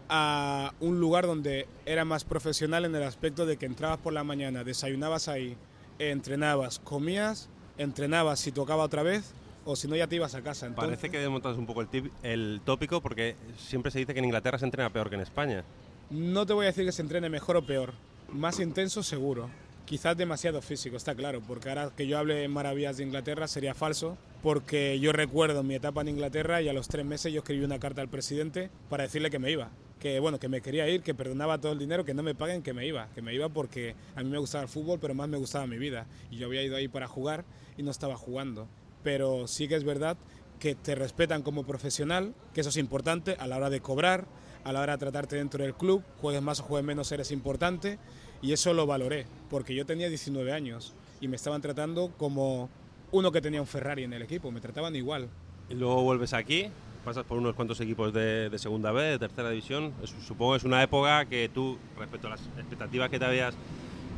a 0.09 0.73
un 0.81 0.99
lugar 0.99 1.25
donde 1.25 1.69
era 1.85 2.03
más 2.03 2.25
profesional 2.25 2.83
en 2.83 2.93
el 2.93 3.03
aspecto 3.03 3.45
de 3.45 3.55
que 3.55 3.65
entrabas 3.65 3.99
por 3.99 4.11
la 4.11 4.25
mañana, 4.25 4.65
desayunabas 4.65 5.29
ahí, 5.29 5.55
entrenabas, 5.99 6.79
comías, 6.79 7.47
entrenabas 7.77 8.41
si 8.41 8.51
tocaba 8.51 8.83
otra 8.83 9.03
vez 9.03 9.33
o 9.65 9.75
si 9.75 9.87
no 9.87 9.95
ya 9.95 10.07
te 10.07 10.15
ibas 10.15 10.35
a 10.35 10.41
casa. 10.41 10.69
Parece 10.75 11.09
que 11.09 11.19
desmontas 11.19 11.57
un 11.57 11.65
poco 11.65 11.81
el, 11.81 12.11
el 12.23 12.61
tópico 12.65 13.01
porque 13.01 13.35
siempre 13.57 13.91
se 13.91 13.99
dice 13.99 14.13
que 14.13 14.19
en 14.19 14.25
Inglaterra 14.25 14.57
se 14.57 14.65
entrena 14.65 14.89
peor 14.89 15.09
que 15.09 15.15
en 15.15 15.21
España. 15.21 15.63
No 16.09 16.45
te 16.45 16.53
voy 16.53 16.65
a 16.65 16.67
decir 16.67 16.85
que 16.85 16.91
se 16.91 17.01
entrene 17.01 17.29
mejor 17.29 17.57
o 17.57 17.65
peor, 17.65 17.93
más 18.31 18.59
intenso 18.59 19.03
seguro. 19.03 19.49
Quizás 19.85 20.15
demasiado 20.15 20.61
físico, 20.61 20.95
está 20.95 21.13
claro, 21.13 21.41
porque 21.45 21.69
ahora 21.69 21.91
que 21.95 22.07
yo 22.07 22.17
hable 22.17 22.47
maravillas 22.47 22.97
de 22.97 23.03
Inglaterra 23.03 23.47
sería 23.47 23.73
falso, 23.73 24.17
porque 24.41 24.99
yo 24.99 25.11
recuerdo 25.11 25.61
mi 25.61 25.75
etapa 25.75 26.01
en 26.01 26.09
Inglaterra 26.09 26.61
y 26.61 26.69
a 26.69 26.73
los 26.73 26.87
tres 26.87 27.05
meses 27.05 27.33
yo 27.33 27.39
escribí 27.39 27.65
una 27.65 27.79
carta 27.79 28.01
al 28.01 28.07
presidente 28.07 28.69
para 28.89 29.03
decirle 29.03 29.29
que 29.29 29.39
me 29.39 29.51
iba, 29.51 29.71
que 29.99 30.19
bueno, 30.19 30.39
que 30.39 30.47
me 30.47 30.61
quería 30.61 30.87
ir, 30.87 31.01
que 31.01 31.13
perdonaba 31.13 31.59
todo 31.59 31.73
el 31.73 31.79
dinero, 31.79 32.05
que 32.05 32.13
no 32.13 32.23
me 32.23 32.33
paguen, 32.33 32.61
que 32.61 32.73
me 32.73 32.87
iba, 32.87 33.07
que 33.13 33.21
me 33.21 33.33
iba 33.33 33.49
porque 33.49 33.95
a 34.15 34.23
mí 34.23 34.29
me 34.29 34.37
gustaba 34.37 34.63
el 34.63 34.69
fútbol, 34.69 34.99
pero 35.01 35.13
más 35.13 35.27
me 35.27 35.37
gustaba 35.37 35.67
mi 35.67 35.77
vida 35.77 36.05
y 36.31 36.37
yo 36.37 36.47
había 36.47 36.63
ido 36.63 36.75
ahí 36.77 36.87
para 36.87 37.07
jugar 37.07 37.43
y 37.77 37.83
no 37.83 37.91
estaba 37.91 38.15
jugando. 38.15 38.67
Pero 39.03 39.47
sí 39.47 39.67
que 39.67 39.75
es 39.75 39.83
verdad 39.83 40.17
que 40.59 40.75
te 40.75 40.95
respetan 40.95 41.43
como 41.43 41.65
profesional, 41.65 42.33
que 42.53 42.61
eso 42.61 42.69
es 42.69 42.77
importante 42.77 43.35
a 43.37 43.47
la 43.47 43.57
hora 43.57 43.69
de 43.69 43.81
cobrar, 43.81 44.25
a 44.63 44.71
la 44.71 44.81
hora 44.81 44.93
de 44.93 44.99
tratarte 44.99 45.35
dentro 45.35 45.63
del 45.63 45.73
club, 45.73 46.03
juegues 46.21 46.41
más 46.41 46.61
o 46.61 46.63
juegues 46.63 46.85
menos 46.85 47.11
eres 47.11 47.31
importante 47.31 47.99
y 48.41 48.53
eso 48.53 48.73
lo 48.73 48.85
valoré, 48.85 49.25
porque 49.49 49.75
yo 49.75 49.85
tenía 49.85 50.09
19 50.09 50.53
años 50.53 50.93
y 51.19 51.27
me 51.27 51.35
estaban 51.35 51.61
tratando 51.61 52.11
como 52.17 52.69
uno 53.11 53.31
que 53.31 53.41
tenía 53.41 53.61
un 53.61 53.67
Ferrari 53.67 54.03
en 54.03 54.13
el 54.13 54.21
equipo, 54.21 54.51
me 54.51 54.61
trataban 54.61 54.95
igual. 54.95 55.29
Y 55.69 55.75
luego 55.75 56.01
vuelves 56.03 56.33
aquí, 56.33 56.69
pasas 57.03 57.25
por 57.25 57.37
unos 57.37 57.55
cuantos 57.55 57.79
equipos 57.79 58.13
de, 58.13 58.49
segunda 58.57 58.91
B, 58.91 59.03
de 59.03 59.19
tercera 59.19 59.49
división. 59.49 59.93
supongo 60.25 60.53
que 60.53 60.57
es 60.57 60.63
una 60.63 60.81
época 60.81 61.25
que 61.25 61.49
tú, 61.53 61.77
respecto 61.97 62.27
a 62.27 62.31
las 62.31 62.41
expectativas 62.57 63.09
que 63.09 63.19
te 63.19 63.25
habías 63.25 63.53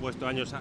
puesto 0.06 0.28
años, 0.28 0.54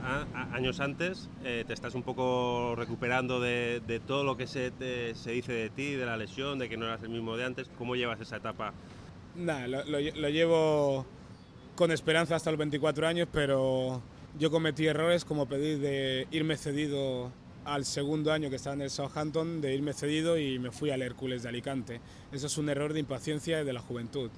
años 0.52 0.80
antes, 0.80 1.28
eh, 1.44 1.64
te 1.66 1.74
estás 1.74 1.94
un 1.94 2.02
poco 2.02 2.74
recuperando 2.76 3.40
de, 3.40 4.00
todo 4.06 4.24
lo 4.24 4.38
que 4.38 4.46
se, 4.46 4.72
se, 5.14 5.32
dice 5.32 5.52
de 5.52 5.68
ti, 5.68 5.92
de 5.92 6.06
la 6.06 6.16
lesión, 6.16 6.58
de 6.58 6.66
que 6.66 6.78
no 6.78 6.86
eras 6.86 7.02
el 7.02 7.10
mismo 7.10 7.36
de 7.36 7.44
antes. 7.44 7.70
¿Cómo 7.76 7.94
llevas 7.94 8.18
esa 8.22 8.38
etapa? 8.38 8.72
Nada, 9.36 9.66
lo 9.66 10.28
llevo 10.30 11.04
con 11.76 11.90
esperanza 11.90 12.36
hasta 12.36 12.52
los 12.52 12.58
24 12.58 13.06
años, 13.06 13.28
pero 13.30 14.00
yo 14.38 14.50
cometí 14.50 14.86
errores 14.86 15.26
como 15.26 15.46
pedir 15.46 15.78
de 15.78 16.26
irme 16.30 16.56
cedido 16.56 17.30
al 17.66 17.84
segundo 17.84 18.32
año 18.32 18.48
que 18.48 18.56
estaba 18.56 18.76
en 18.76 18.80
el 18.80 18.90
Southampton, 18.90 19.60
de 19.60 19.74
irme 19.74 19.92
cedido 19.92 20.38
y 20.38 20.58
me 20.58 20.70
fui 20.70 20.88
al 20.88 21.02
Hércules 21.02 21.42
de 21.42 21.50
Alicante. 21.50 22.00
Eso 22.32 22.46
es 22.46 22.56
un 22.56 22.70
error 22.70 22.94
de 22.94 23.00
impaciencia 23.00 23.62
de 23.62 23.72
la 23.74 23.80
juventud. 23.80 24.30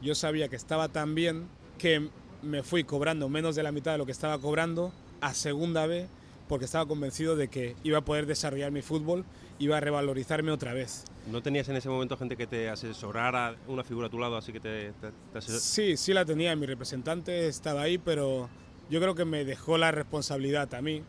Yo 0.00 0.14
sabía 0.14 0.48
que 0.48 0.56
estaba 0.56 0.88
tan 0.88 1.14
bien 1.14 1.48
que 1.76 2.08
me 2.44 2.62
fui 2.62 2.84
cobrando 2.84 3.28
menos 3.28 3.56
de 3.56 3.62
la 3.62 3.72
mitad 3.72 3.92
de 3.92 3.98
lo 3.98 4.06
que 4.06 4.12
estaba 4.12 4.38
cobrando 4.38 4.92
a 5.20 5.34
segunda 5.34 5.86
vez 5.86 6.08
porque 6.48 6.66
estaba 6.66 6.86
convencido 6.86 7.36
de 7.36 7.48
que 7.48 7.74
iba 7.84 7.98
a 7.98 8.04
poder 8.04 8.26
desarrollar 8.26 8.70
mi 8.70 8.82
fútbol, 8.82 9.24
iba 9.58 9.76
a 9.76 9.80
revalorizarme 9.80 10.50
otra 10.50 10.74
vez. 10.74 11.04
¿No 11.30 11.42
tenías 11.42 11.68
en 11.68 11.76
ese 11.76 11.88
momento 11.88 12.16
gente 12.16 12.36
que 12.36 12.46
te 12.46 12.68
asesorara, 12.68 13.56
una 13.66 13.82
figura 13.82 14.08
a 14.08 14.10
tu 14.10 14.18
lado, 14.18 14.36
así 14.36 14.52
que 14.52 14.60
te, 14.60 14.92
te, 14.92 15.40
Sí, 15.40 15.96
sí 15.96 16.12
la 16.12 16.24
tenía, 16.24 16.54
mi 16.54 16.66
representante 16.66 17.48
estaba 17.48 17.82
ahí, 17.82 17.98
pero 17.98 18.48
yo 18.90 19.00
creo 19.00 19.14
que 19.14 19.24
me 19.24 19.44
dejó 19.44 19.78
la 19.78 19.90
responsabilidad 19.90 20.72
a 20.74 20.82
mí. 20.82 21.02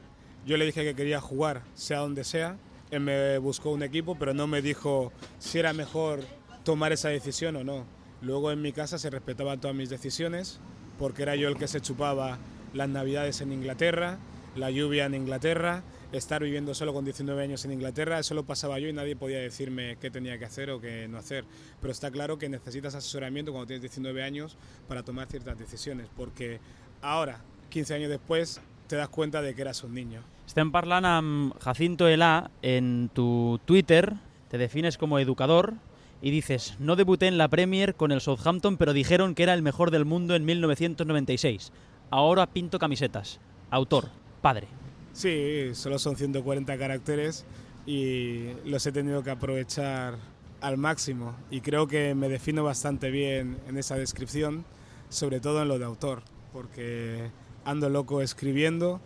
Yo 0.46 0.58
le 0.58 0.66
dije 0.66 0.84
que 0.84 0.96
quería 0.96 1.20
jugar, 1.20 1.64
sea 1.74 2.00
donde 2.00 2.24
sea. 2.24 2.58
Él 2.92 3.02
me 3.02 3.38
buscó 3.40 3.72
un 3.72 3.84
equipo, 3.84 4.16
pero 4.18 4.34
no 4.34 4.48
me 4.48 4.62
dijo 4.62 5.12
si 5.40 5.60
era 5.60 5.74
mejor 5.74 6.22
tomar 6.64 6.94
esa 6.94 7.10
decisión 7.10 7.56
o 7.58 7.64
no. 7.64 7.86
Luego 8.22 8.52
en 8.52 8.62
mi 8.62 8.72
casa 8.72 8.98
se 8.98 9.10
respetaban 9.10 9.60
todas 9.60 9.76
mis 9.76 9.90
decisiones, 9.90 10.60
porque 10.98 11.24
era 11.24 11.36
yo 11.36 11.48
el 11.48 11.58
que 11.58 11.68
se 11.68 11.82
chupaba 11.82 12.38
las 12.74 12.90
navidades 12.90 13.42
en 13.42 13.52
Inglaterra, 13.52 14.18
la 14.56 14.72
lluvia 14.72 15.06
en 15.06 15.16
Inglaterra, 15.16 15.84
estar 16.12 16.42
viviendo 16.44 16.74
solo 16.74 16.94
con 16.94 17.04
19 17.04 17.44
años 17.44 17.66
en 17.66 17.74
Inglaterra, 17.74 18.20
eso 18.20 18.34
lo 18.34 18.44
pasaba 18.44 18.80
yo 18.80 18.88
y 18.88 18.94
nadie 18.94 19.16
podía 19.16 19.40
decirme 19.40 19.98
qué 20.00 20.10
tenía 20.10 20.38
que 20.38 20.46
hacer 20.46 20.70
o 20.70 20.80
qué 20.80 21.08
no 21.08 21.18
hacer. 21.18 21.46
Pero 21.82 21.92
está 21.92 22.12
claro 22.12 22.38
que 22.38 22.50
necesitas 22.50 22.96
asesoramiento 22.96 23.52
cuando 23.52 23.68
tienes 23.68 23.82
19 23.82 24.24
años 24.24 24.58
para 24.88 25.04
tomar 25.04 25.28
ciertas 25.28 25.58
decisiones, 25.58 26.08
porque 26.16 26.60
ahora, 27.02 27.40
15 27.70 27.96
años 27.96 28.10
después, 28.10 28.62
te 28.88 28.96
das 28.96 29.10
cuenta 29.10 29.42
de 29.42 29.56
que 29.56 29.62
eras 29.62 29.84
un 29.84 29.94
niño. 29.94 30.22
Estem 30.48 30.72
parlant 30.72 31.56
Jacinto 31.60 32.08
Elá 32.08 32.52
en 32.62 33.10
tu 33.14 33.60
Twitter, 33.66 34.14
te 34.50 34.58
defines 34.58 34.98
como 34.98 35.20
educador 35.20 35.74
y 36.22 36.32
dices, 36.32 36.76
no 36.80 36.96
debuté 36.96 37.28
en 37.28 37.38
la 37.38 37.48
Premier 37.48 37.96
con 37.96 38.12
el 38.12 38.22
Southampton, 38.22 38.78
pero 38.78 38.94
dijeron 38.94 39.36
que 39.36 39.44
era 39.44 39.54
el 39.54 39.62
mejor 39.62 39.92
del 39.92 40.06
mundo 40.06 40.36
en 40.36 40.46
1996. 40.46 41.72
Ahora 42.10 42.48
pinto 42.48 42.80
camisetas. 42.80 43.40
Autor, 43.70 44.10
padre. 44.42 44.68
Sí, 45.14 45.74
solo 45.74 46.00
son 46.00 46.16
140 46.16 46.78
caracteres 46.78 47.46
y 47.86 48.48
los 48.66 48.86
he 48.86 48.92
tenido 48.92 49.24
que 49.24 49.32
aprovechar 49.32 50.16
al 50.62 50.78
máximo 50.78 51.36
y 51.52 51.62
creo 51.62 51.88
que 51.88 52.16
me 52.16 52.30
defino 52.30 52.64
bastante 52.64 53.12
bien 53.12 53.58
en 53.68 53.78
esa 53.78 53.96
descripción, 53.96 54.66
sobre 55.10 55.40
todo 55.40 55.62
en 55.62 55.68
lo 55.68 55.80
de 55.80 55.86
autor, 55.86 56.24
porque 56.52 57.30
ando 57.66 57.90
loco 57.90 58.22
escribiendo 58.22 59.00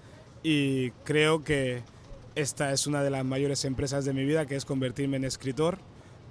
y 0.44 0.92
creo 1.04 1.44
que 1.44 1.84
esta 2.36 2.72
es 2.72 2.88
una 2.88 3.04
de 3.04 3.10
las 3.10 3.26
mayores 3.26 3.66
empresas 3.66 4.06
de 4.06 4.14
mi 4.14 4.24
vida, 4.24 4.46
que 4.46 4.56
es 4.56 4.66
convertirme 4.66 5.18
en 5.18 5.26
escritor, 5.26 5.80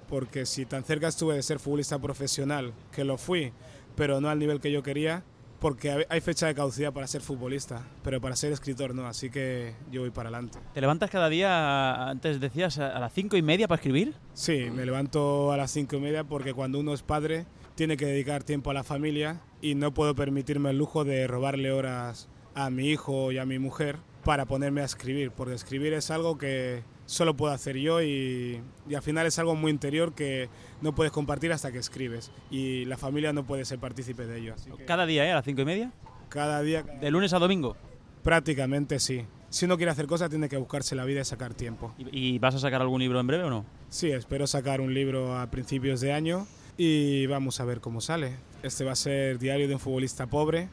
porque 0.09 0.45
si 0.45 0.65
tan 0.65 0.83
cerca 0.83 1.07
estuve 1.07 1.35
de 1.35 1.43
ser 1.43 1.59
futbolista 1.59 1.99
profesional, 1.99 2.73
que 2.91 3.03
lo 3.03 3.17
fui, 3.17 3.53
pero 3.95 4.19
no 4.19 4.29
al 4.29 4.39
nivel 4.39 4.59
que 4.59 4.71
yo 4.71 4.81
quería, 4.81 5.23
porque 5.59 6.05
hay 6.09 6.21
fecha 6.21 6.47
de 6.47 6.55
caducidad 6.55 6.93
para 6.93 7.05
ser 7.05 7.21
futbolista, 7.21 7.85
pero 8.03 8.21
para 8.21 8.35
ser 8.35 8.51
escritor 8.51 8.95
no, 8.95 9.05
así 9.05 9.29
que 9.29 9.75
yo 9.91 10.01
voy 10.01 10.09
para 10.09 10.29
adelante. 10.29 10.57
¿Te 10.73 10.81
levantas 10.81 11.09
cada 11.09 11.29
día, 11.29 12.09
antes 12.09 12.39
decías, 12.39 12.77
a 12.79 12.99
las 12.99 13.13
cinco 13.13 13.37
y 13.37 13.41
media 13.41 13.67
para 13.67 13.77
escribir? 13.77 14.15
Sí, 14.33 14.69
me 14.73 14.85
levanto 14.85 15.51
a 15.51 15.57
las 15.57 15.71
cinco 15.71 15.97
y 15.97 15.99
media 15.99 16.23
porque 16.23 16.53
cuando 16.53 16.79
uno 16.79 16.93
es 16.93 17.03
padre 17.03 17.45
tiene 17.75 17.97
que 17.97 18.05
dedicar 18.05 18.43
tiempo 18.43 18.71
a 18.71 18.73
la 18.73 18.83
familia 18.83 19.41
y 19.61 19.75
no 19.75 19.93
puedo 19.93 20.15
permitirme 20.15 20.71
el 20.71 20.77
lujo 20.77 21.03
de 21.03 21.27
robarle 21.27 21.71
horas 21.71 22.29
a 22.55 22.69
mi 22.69 22.89
hijo 22.89 23.31
y 23.31 23.37
a 23.37 23.45
mi 23.45 23.59
mujer 23.59 23.97
para 24.29 24.45
ponerme 24.45 24.81
a 24.81 24.85
escribir, 24.85 25.31
porque 25.31 25.55
escribir 25.55 25.91
es 25.93 26.11
algo 26.11 26.37
que 26.37 26.83
solo 27.07 27.35
puedo 27.35 27.51
hacer 27.51 27.77
yo 27.77 28.03
y, 28.03 28.61
al 28.95 29.01
final 29.01 29.25
es 29.25 29.39
algo 29.39 29.55
muy 29.55 29.71
interior 29.71 30.13
que 30.13 30.49
no 30.81 30.93
puedes 30.93 31.11
compartir 31.11 31.51
hasta 31.51 31.71
que 31.71 31.79
escribes 31.79 32.29
y 32.51 32.85
la 32.85 32.95
familia 32.95 33.33
no 33.33 33.43
puede 33.43 33.65
ser 33.65 33.79
partícipe 33.79 34.27
de 34.27 34.37
ello. 34.37 34.55
¿Cada 34.85 35.07
día 35.07 35.25
eh, 35.25 35.31
a 35.31 35.35
las 35.37 35.45
cinco 35.45 35.63
y 35.63 35.65
media? 35.65 35.91
Cada 36.29 36.61
día. 36.61 36.83
¿De 36.83 37.09
lunes 37.09 37.33
a 37.33 37.39
domingo? 37.39 37.75
Prácticamente 38.21 38.99
sí. 38.99 39.25
Si 39.49 39.65
uno 39.65 39.77
quiere 39.77 39.93
hacer 39.93 40.05
cosas 40.05 40.29
tiene 40.29 40.47
que 40.47 40.57
buscarse 40.57 40.95
la 40.95 41.05
vida 41.05 41.21
y 41.21 41.25
sacar 41.25 41.55
tiempo. 41.55 41.95
¿Y, 41.97 42.37
vas 42.37 42.53
a 42.53 42.59
sacar 42.59 42.83
algún 42.83 43.01
libro 43.01 43.19
en 43.19 43.25
breve 43.25 43.45
o 43.45 43.49
no? 43.49 43.65
Sí, 43.89 44.11
espero 44.11 44.45
sacar 44.45 44.79
un 44.79 44.93
libro 44.93 45.39
a 45.39 45.49
principios 45.49 46.01
de 46.01 46.13
año 46.13 46.45
y 46.77 47.25
vamos 47.25 47.59
a 47.61 47.65
ver 47.65 47.81
cómo 47.81 47.99
sale. 47.99 48.35
Este 48.61 48.83
va 48.83 48.91
a 48.91 48.95
ser 48.95 49.39
Diario 49.39 49.67
de 49.67 49.73
un 49.73 49.79
futbolista 49.79 50.27
pobre 50.27 50.69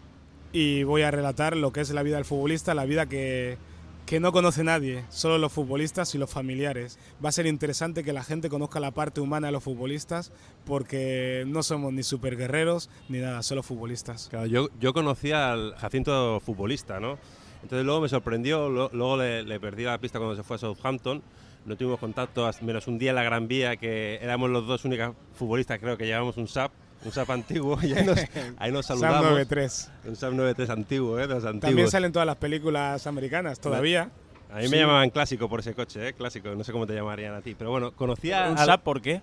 y 0.57 0.85
voy 0.85 1.03
a 1.03 1.11
relatar 1.11 1.55
lo 1.55 1.71
que 1.71 1.83
es 1.83 1.91
la 1.91 2.03
vida 2.03 2.17
del 2.17 2.25
futbolista, 2.25 2.73
la 2.73 2.87
vida 2.87 3.05
que 3.05 3.59
que 4.07 4.21
no 4.21 4.31
conoce 4.31 4.63
nadie, 4.63 5.05
solo 5.09 5.37
los 5.37 5.53
futbolistas 5.53 6.15
y 6.15 6.19
los 6.19 6.31
familiares. 6.31 6.97
Va 7.23 7.29
a 7.29 7.33
ser 7.33 7.47
interesante 7.47 8.05
que 8.05 8.13
la 8.13 8.23
gente 8.23 8.49
conozca 8.49 8.79
la 8.79 8.93
parte 8.93 9.21
humana 9.21 9.49
de 9.49 9.53
los 9.53 9.65
futbolistas 9.65 10.33
porque 10.65 11.43
no 11.49 11.65
somos 11.65 11.93
ni 11.93 12.05
superguerreros 12.05 12.89
ni 13.09 13.19
nada, 13.19 13.43
solo 13.43 13.65
futbolistas. 13.65 14.29
Claro, 14.31 14.47
yo, 14.47 14.69
yo 14.79 14.93
conocía 14.93 15.53
al 15.53 15.75
Jacinto 15.75 16.39
futbolista, 16.39 17.01
¿no? 17.01 17.19
Entonces 17.65 17.85
luego 17.85 18.01
me 18.01 18.09
sorprendió, 18.09 18.69
luego 18.69 19.17
le, 19.17 19.59
perdí 19.59 19.83
la 19.83 19.99
pista 19.99 20.21
cuando 20.21 20.37
se 20.37 20.45
fue 20.45 20.55
a 20.55 20.59
Southampton, 20.61 21.21
no 21.65 21.77
tuvimos 21.77 21.99
contacto, 21.99 22.49
menos 22.63 22.87
un 22.87 22.99
día 22.99 23.11
en 23.11 23.17
la 23.17 23.25
Gran 23.25 23.49
Vía, 23.49 23.77
que 23.77 24.21
éramos 24.23 24.51
los 24.51 24.69
dos 24.69 24.85
únicos 24.85 25.17
futbolistas, 25.35 25.81
creo 25.81 25.99
que 25.99 26.07
llevábamos 26.07 26.37
un 26.37 26.47
SAP, 26.47 26.71
un 27.07 27.13
SAP 27.13 27.31
antiguo, 27.31 27.79
y 27.83 27.95
ahí 27.95 28.05
nos, 28.05 28.19
ahí 28.59 28.73
nos 28.73 28.87
saludamos. 28.87 29.19
SAP 29.19 29.31
93. 29.31 29.91
Un 30.07 30.17
SAP 30.17 30.33
93 30.33 30.71
antiguo, 30.71 31.19
¿eh? 31.19 31.27
De 31.27 31.35
los 31.35 31.45
antiguos. 31.45 31.61
También 31.61 31.91
salen 31.91 32.13
todas 32.13 32.27
las 32.27 32.37
películas 32.37 33.07
americanas, 33.07 33.61
todavía. 33.61 34.11
A 34.51 34.59
mí 34.59 34.69
me 34.69 34.79
llamaban 34.79 35.11
clásico 35.11 35.49
por 35.49 35.61
ese 35.61 35.75
coche, 35.75 36.09
¿eh? 36.09 36.13
Clásico, 36.13 36.55
no 36.55 36.65
sé 36.65 36.73
cómo 36.73 36.87
te 36.87 36.95
llamarían 36.95 37.35
a 37.35 37.41
ti, 37.41 37.55
pero 37.55 37.71
bueno, 37.71 37.93
conocía... 37.93 38.49
¿Un 38.51 38.59
SAP 38.59 38.83
por 38.83 39.01
qué? 39.01 39.23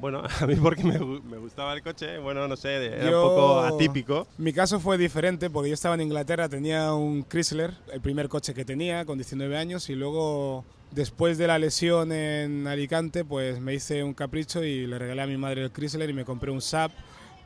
Bueno, 0.00 0.22
a 0.40 0.46
mí 0.46 0.56
porque 0.56 0.84
me, 0.84 0.98
gustaba 1.38 1.74
el 1.74 1.82
coche, 1.82 2.18
bueno, 2.18 2.48
no 2.48 2.56
sé, 2.56 2.86
era 2.86 3.06
un 3.06 3.28
poco 3.28 3.60
atípico. 3.60 4.26
Mi 4.38 4.52
caso 4.52 4.80
fue 4.80 4.98
diferente 4.98 5.50
porque 5.50 5.70
yo 5.70 5.74
estaba 5.74 5.94
en 5.94 6.02
Inglaterra, 6.02 6.48
tenía 6.48 6.92
un 6.94 7.24
Chrysler, 7.24 7.72
el 7.92 8.00
primer 8.00 8.28
coche 8.28 8.54
que 8.54 8.64
tenía 8.64 9.04
con 9.04 9.18
19 9.18 9.56
años 9.56 9.88
y 9.90 9.94
luego 9.94 10.64
después 10.94 11.38
de 11.38 11.46
la 11.46 11.58
lesión 11.58 12.12
en 12.12 12.66
Alicante 12.66 13.24
pues 13.24 13.60
me 13.60 13.74
hice 13.74 14.04
un 14.04 14.14
capricho 14.14 14.62
y 14.62 14.86
le 14.86 14.98
regalé 14.98 15.22
a 15.22 15.26
mi 15.26 15.36
madre 15.36 15.62
el 15.62 15.72
Chrysler 15.72 16.08
y 16.08 16.14
me 16.14 16.24
compré 16.24 16.50
un 16.50 16.62
SAP, 16.62 16.92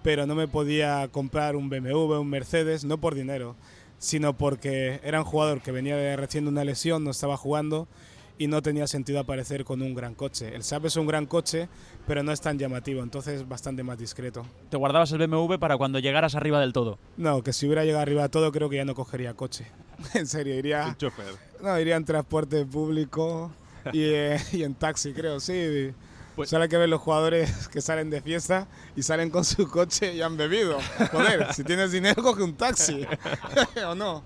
pero 0.02 0.26
no 0.26 0.34
me 0.34 0.48
podía 0.48 1.08
comprar 1.10 1.56
un 1.56 1.70
BMW, 1.70 2.20
un 2.20 2.28
Mercedes, 2.28 2.84
no 2.84 2.98
por 2.98 3.14
dinero, 3.14 3.56
sino 3.98 4.36
porque 4.36 5.00
era 5.02 5.20
un 5.20 5.24
jugador 5.24 5.62
que 5.62 5.72
venía 5.72 5.96
de 5.96 6.16
recién 6.16 6.44
de 6.44 6.50
una 6.50 6.64
lesión, 6.64 7.04
no 7.04 7.10
estaba 7.10 7.36
jugando 7.36 7.88
y 8.36 8.46
no 8.46 8.62
tenía 8.62 8.86
sentido 8.86 9.18
aparecer 9.18 9.64
con 9.64 9.82
un 9.82 9.94
gran 9.94 10.14
coche. 10.14 10.54
El 10.54 10.62
Saab 10.62 10.86
es 10.86 10.96
un 10.96 11.06
gran 11.06 11.26
coche, 11.26 11.68
pero 12.06 12.22
no 12.22 12.30
es 12.32 12.40
tan 12.40 12.58
llamativo, 12.58 13.02
entonces 13.02 13.48
bastante 13.48 13.82
más 13.82 13.98
discreto. 13.98 14.46
¿Te 14.70 14.76
guardabas 14.76 15.10
el 15.12 15.26
BMW 15.26 15.54
para 15.58 15.76
cuando 15.76 15.98
llegaras 15.98 16.34
arriba 16.36 16.60
del 16.60 16.72
todo? 16.72 16.98
No, 17.16 17.42
que 17.42 17.52
si 17.52 17.66
hubiera 17.66 17.84
llegado 17.84 18.02
arriba 18.02 18.22
del 18.22 18.30
todo 18.30 18.52
creo 18.52 18.68
que 18.68 18.76
ya 18.76 18.84
no 18.84 18.94
cogería 18.94 19.34
coche. 19.34 19.66
en 20.14 20.26
serio, 20.26 20.54
iría... 20.54 20.94
chofer. 20.98 21.34
No, 21.62 21.78
iría 21.78 21.96
en 21.96 22.04
transporte 22.04 22.64
público 22.64 23.50
y, 23.92 24.02
eh, 24.04 24.40
y 24.52 24.62
en 24.62 24.74
taxi, 24.74 25.12
creo, 25.12 25.40
sí. 25.40 25.92
Pues, 26.36 26.50
Solo 26.50 26.62
hay 26.62 26.68
que 26.68 26.76
ver 26.76 26.88
los 26.88 27.00
jugadores 27.00 27.66
que 27.68 27.80
salen 27.80 28.10
de 28.10 28.20
fiesta 28.22 28.68
y 28.94 29.02
salen 29.02 29.28
con 29.28 29.44
su 29.44 29.68
coche 29.68 30.14
y 30.14 30.22
han 30.22 30.36
bebido. 30.36 30.78
Joder, 31.10 31.52
si 31.52 31.64
tienes 31.64 31.90
dinero, 31.90 32.22
coge 32.22 32.44
un 32.44 32.54
taxi. 32.54 33.04
¿O 33.88 33.96
no? 33.96 34.22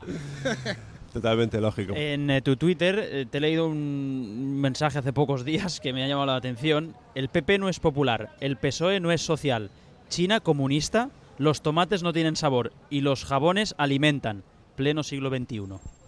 Totalmente 1.12 1.61
lógico. 1.61 1.95
En 1.97 2.31
eh, 2.31 2.43
tu 2.43 2.57
Twitter 2.57 2.99
eh, 2.99 3.26
te 3.31 3.38
he 3.38 3.41
leído 3.41 3.67
un 3.67 4.61
mensaje 4.61 4.99
hace 4.99 5.12
pocos 5.12 5.45
días 5.45 5.81
que 5.81 5.93
me 5.93 6.05
ha 6.05 6.07
llamado 6.07 6.26
la 6.26 6.37
atención. 6.37 6.95
El 7.14 7.29
PP 7.29 7.59
no 7.59 7.69
es 7.71 7.81
popular, 7.81 8.37
el 8.41 8.57
PSOE 8.57 9.00
no 9.00 9.11
es 9.11 9.23
social, 9.23 9.71
China 10.09 10.41
comunista, 10.41 11.11
los 11.38 11.62
tomates 11.62 12.02
no 12.02 12.12
tienen 12.12 12.37
sabor 12.37 12.73
y 12.91 13.00
los 13.00 13.25
jabones 13.25 13.75
alimentan. 13.79 14.43
Pleno 14.76 15.02
siglo 15.02 15.31
XXI. 15.31 15.62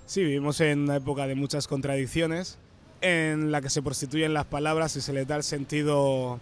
Sí, 0.07 0.23
vivimos 0.23 0.61
en 0.61 0.81
una 0.81 0.97
época 0.97 1.27
de 1.27 1.35
muchas 1.35 1.67
contradicciones 1.67 2.59
en 3.01 3.53
la 3.53 3.61
que 3.61 3.71
se 3.71 3.83
prostituyen 3.83 4.35
las 4.35 4.47
palabras 4.47 4.97
y 4.97 5.01
se 5.01 5.13
les 5.13 5.27
da 5.27 5.37
el 5.37 5.43
sentido 5.43 6.41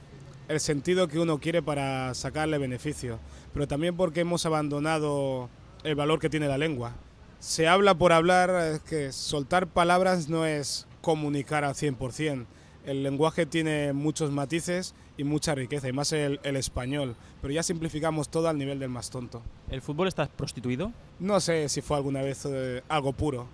el 0.48 0.60
sentido 0.60 1.08
que 1.08 1.18
uno 1.18 1.38
quiere 1.38 1.62
para 1.62 2.12
sacarle 2.14 2.58
beneficio, 2.58 3.18
pero 3.54 3.66
también 3.66 3.96
porque 3.96 4.20
hemos 4.20 4.44
abandonado 4.44 5.48
el 5.84 5.94
valor 5.94 6.18
que 6.18 6.28
tiene 6.28 6.48
la 6.48 6.58
lengua 6.58 6.94
se 7.42 7.66
habla 7.66 7.94
por 7.94 8.12
hablar, 8.12 8.50
es 8.72 8.80
que 8.82 9.10
soltar 9.10 9.66
palabras 9.66 10.28
no 10.28 10.46
es 10.46 10.86
comunicar 11.00 11.64
al 11.64 11.74
100%. 11.74 12.46
El 12.84 13.02
lenguaje 13.02 13.46
tiene 13.46 13.92
muchos 13.92 14.30
matices 14.32 14.94
y 15.16 15.24
mucha 15.24 15.54
riqueza, 15.54 15.88
y 15.88 15.92
más 15.92 16.12
el, 16.12 16.40
español. 16.42 17.14
Pero 17.40 17.54
ya 17.54 17.62
simplificamos 17.62 18.28
todo 18.28 18.48
al 18.48 18.58
nivel 18.58 18.78
del 18.78 18.88
más 18.88 19.10
tonto. 19.10 19.42
¿El 19.70 19.82
fútbol 19.82 20.08
está 20.08 20.26
prostituido? 20.26 20.92
No 21.20 21.40
sé 21.40 21.68
si 21.68 21.80
fue 21.80 21.96
alguna 21.96 22.22
vez 22.22 22.46
eh, 22.46 22.82
algo 22.88 23.12
puro, 23.12 23.46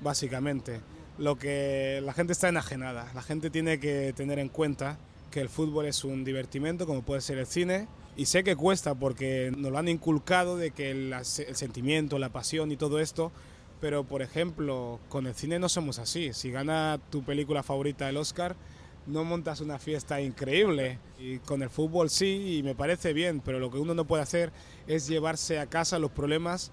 básicamente. 0.00 0.80
Lo 1.18 1.36
que 1.38 2.00
la 2.04 2.12
gente 2.12 2.32
está 2.32 2.48
enajenada. 2.48 3.10
La 3.14 3.22
gente 3.22 3.50
tiene 3.50 3.78
que 3.78 4.12
tener 4.16 4.38
en 4.38 4.48
cuenta 4.48 4.98
que 5.30 5.40
el 5.40 5.48
fútbol 5.48 5.86
es 5.86 6.04
un 6.04 6.24
divertimento, 6.24 6.86
como 6.86 7.02
puede 7.02 7.20
ser 7.20 7.38
el 7.38 7.46
cine, 7.46 7.86
y 8.16 8.26
sé 8.26 8.44
que 8.44 8.56
cuesta 8.56 8.94
porque 8.94 9.52
nos 9.56 9.72
lo 9.72 9.78
han 9.78 9.88
inculcado 9.88 10.56
de 10.56 10.70
que 10.70 10.90
el, 10.90 11.14
sentimiento, 11.24 12.18
la 12.18 12.28
pasión 12.28 12.70
y 12.70 12.76
todo 12.76 13.00
esto, 13.00 13.32
pero 13.80 14.04
por 14.04 14.22
ejemplo, 14.22 15.00
con 15.08 15.26
el 15.26 15.34
cine 15.34 15.58
no 15.58 15.68
somos 15.68 15.98
así. 15.98 16.32
Si 16.34 16.50
gana 16.50 17.00
tu 17.10 17.22
película 17.22 17.62
favorita 17.62 18.08
el 18.08 18.18
Oscar, 18.18 18.54
no 19.06 19.24
montas 19.24 19.60
una 19.60 19.78
fiesta 19.78 20.20
increíble. 20.20 20.98
Y 21.18 21.38
con 21.38 21.62
el 21.62 21.70
fútbol 21.70 22.10
sí, 22.10 22.58
y 22.58 22.62
me 22.62 22.74
parece 22.74 23.12
bien, 23.12 23.40
pero 23.40 23.58
lo 23.58 23.70
que 23.70 23.78
uno 23.78 23.94
no 23.94 24.06
puede 24.06 24.22
hacer 24.22 24.52
es 24.86 25.06
llevarse 25.06 25.58
a 25.58 25.66
casa 25.66 25.98
los 25.98 26.10
problemas 26.10 26.72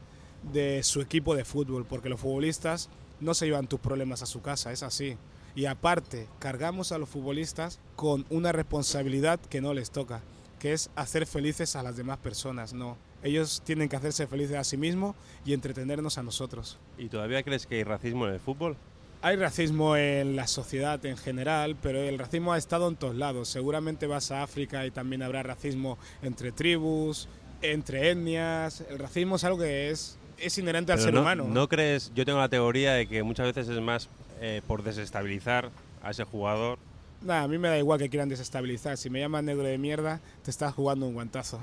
de 0.51 0.83
su 0.83 1.01
equipo 1.01 1.35
de 1.35 1.45
fútbol, 1.45 1.85
porque 1.85 2.09
los 2.09 2.19
futbolistas 2.19 2.89
no 3.19 3.33
se 3.33 3.45
llevan 3.45 3.67
tus 3.67 3.79
problemas 3.79 4.21
a 4.21 4.25
su 4.25 4.41
casa, 4.41 4.71
es 4.71 4.83
así. 4.83 5.17
Y 5.55 5.65
aparte, 5.65 6.27
cargamos 6.39 6.91
a 6.91 6.97
los 6.97 7.09
futbolistas 7.09 7.79
con 7.95 8.25
una 8.29 8.51
responsabilidad 8.51 9.39
que 9.39 9.61
no 9.61 9.73
les 9.73 9.91
toca 9.91 10.21
que 10.59 10.73
es 10.73 10.91
hacer 10.95 11.25
felices 11.25 11.75
a 11.75 11.81
las 11.81 11.97
demás 11.97 12.19
personas, 12.19 12.73
no. 12.73 12.97
Ellos 13.23 13.63
tienen 13.65 13.89
que 13.89 13.95
hacerse 13.95 14.27
felices 14.27 14.57
a 14.57 14.63
sí 14.63 14.77
mismos 14.77 15.15
y 15.45 15.53
entretenernos 15.53 16.17
a 16.17 16.23
nosotros. 16.23 16.77
¿Y 16.97 17.09
todavía 17.09 17.41
crees 17.43 17.65
que 17.65 17.75
hay 17.75 17.83
racismo 17.83 18.27
en 18.27 18.33
el 18.33 18.39
fútbol? 18.39 18.77
Hay 19.21 19.35
racismo 19.35 19.97
en 19.97 20.37
la 20.37 20.47
sociedad 20.47 21.05
en 21.05 21.17
general, 21.17 21.75
pero 21.81 21.99
el 21.99 22.17
racismo 22.17 22.53
ha 22.53 22.57
estado 22.57 22.87
en 22.87 22.95
todos 22.95 23.15
lados. 23.15 23.49
Seguramente 23.49 24.07
vas 24.07 24.31
a 24.31 24.43
África 24.43 24.85
y 24.85 24.91
también 24.91 25.23
habrá 25.23 25.43
racismo 25.43 25.97
entre 26.21 26.53
tribus, 26.53 27.27
entre 27.61 28.11
etnias. 28.11 28.81
El 28.89 28.97
racismo 28.97 29.35
es 29.35 29.43
algo 29.43 29.59
que 29.59 29.89
es, 29.89 30.17
es 30.37 30.57
inherente 30.57 30.93
al 30.93 30.99
ser 30.99 31.17
humano. 31.17 31.43
¿No 31.49 31.67
crees? 31.67 32.13
Yo 32.15 32.23
tengo 32.25 32.39
la 32.39 32.47
teoría 32.47 32.93
de 32.93 33.07
que 33.07 33.21
muchas 33.23 33.47
veces 33.47 33.67
es 33.67 33.81
más 33.81 34.07
eh, 34.39 34.61
por 34.65 34.83
desestabilizar 34.83 35.69
a 36.01 36.11
ese 36.11 36.23
jugador 36.23 36.79
Nada, 37.21 37.43
a 37.43 37.47
mí 37.49 37.57
me 37.57 37.67
da 37.67 37.77
igual 37.77 37.99
que 37.99 38.09
quieran 38.09 38.29
desestabilizar. 38.29 38.95
Si 38.97 39.09
me 39.09 39.19
llaman 39.19 39.45
negro 39.45 39.63
de 39.63 39.77
mierda, 39.77 40.21
te 40.41 40.51
estás 40.51 40.73
jugando 40.73 41.05
un 41.05 41.13
guantazo. 41.13 41.59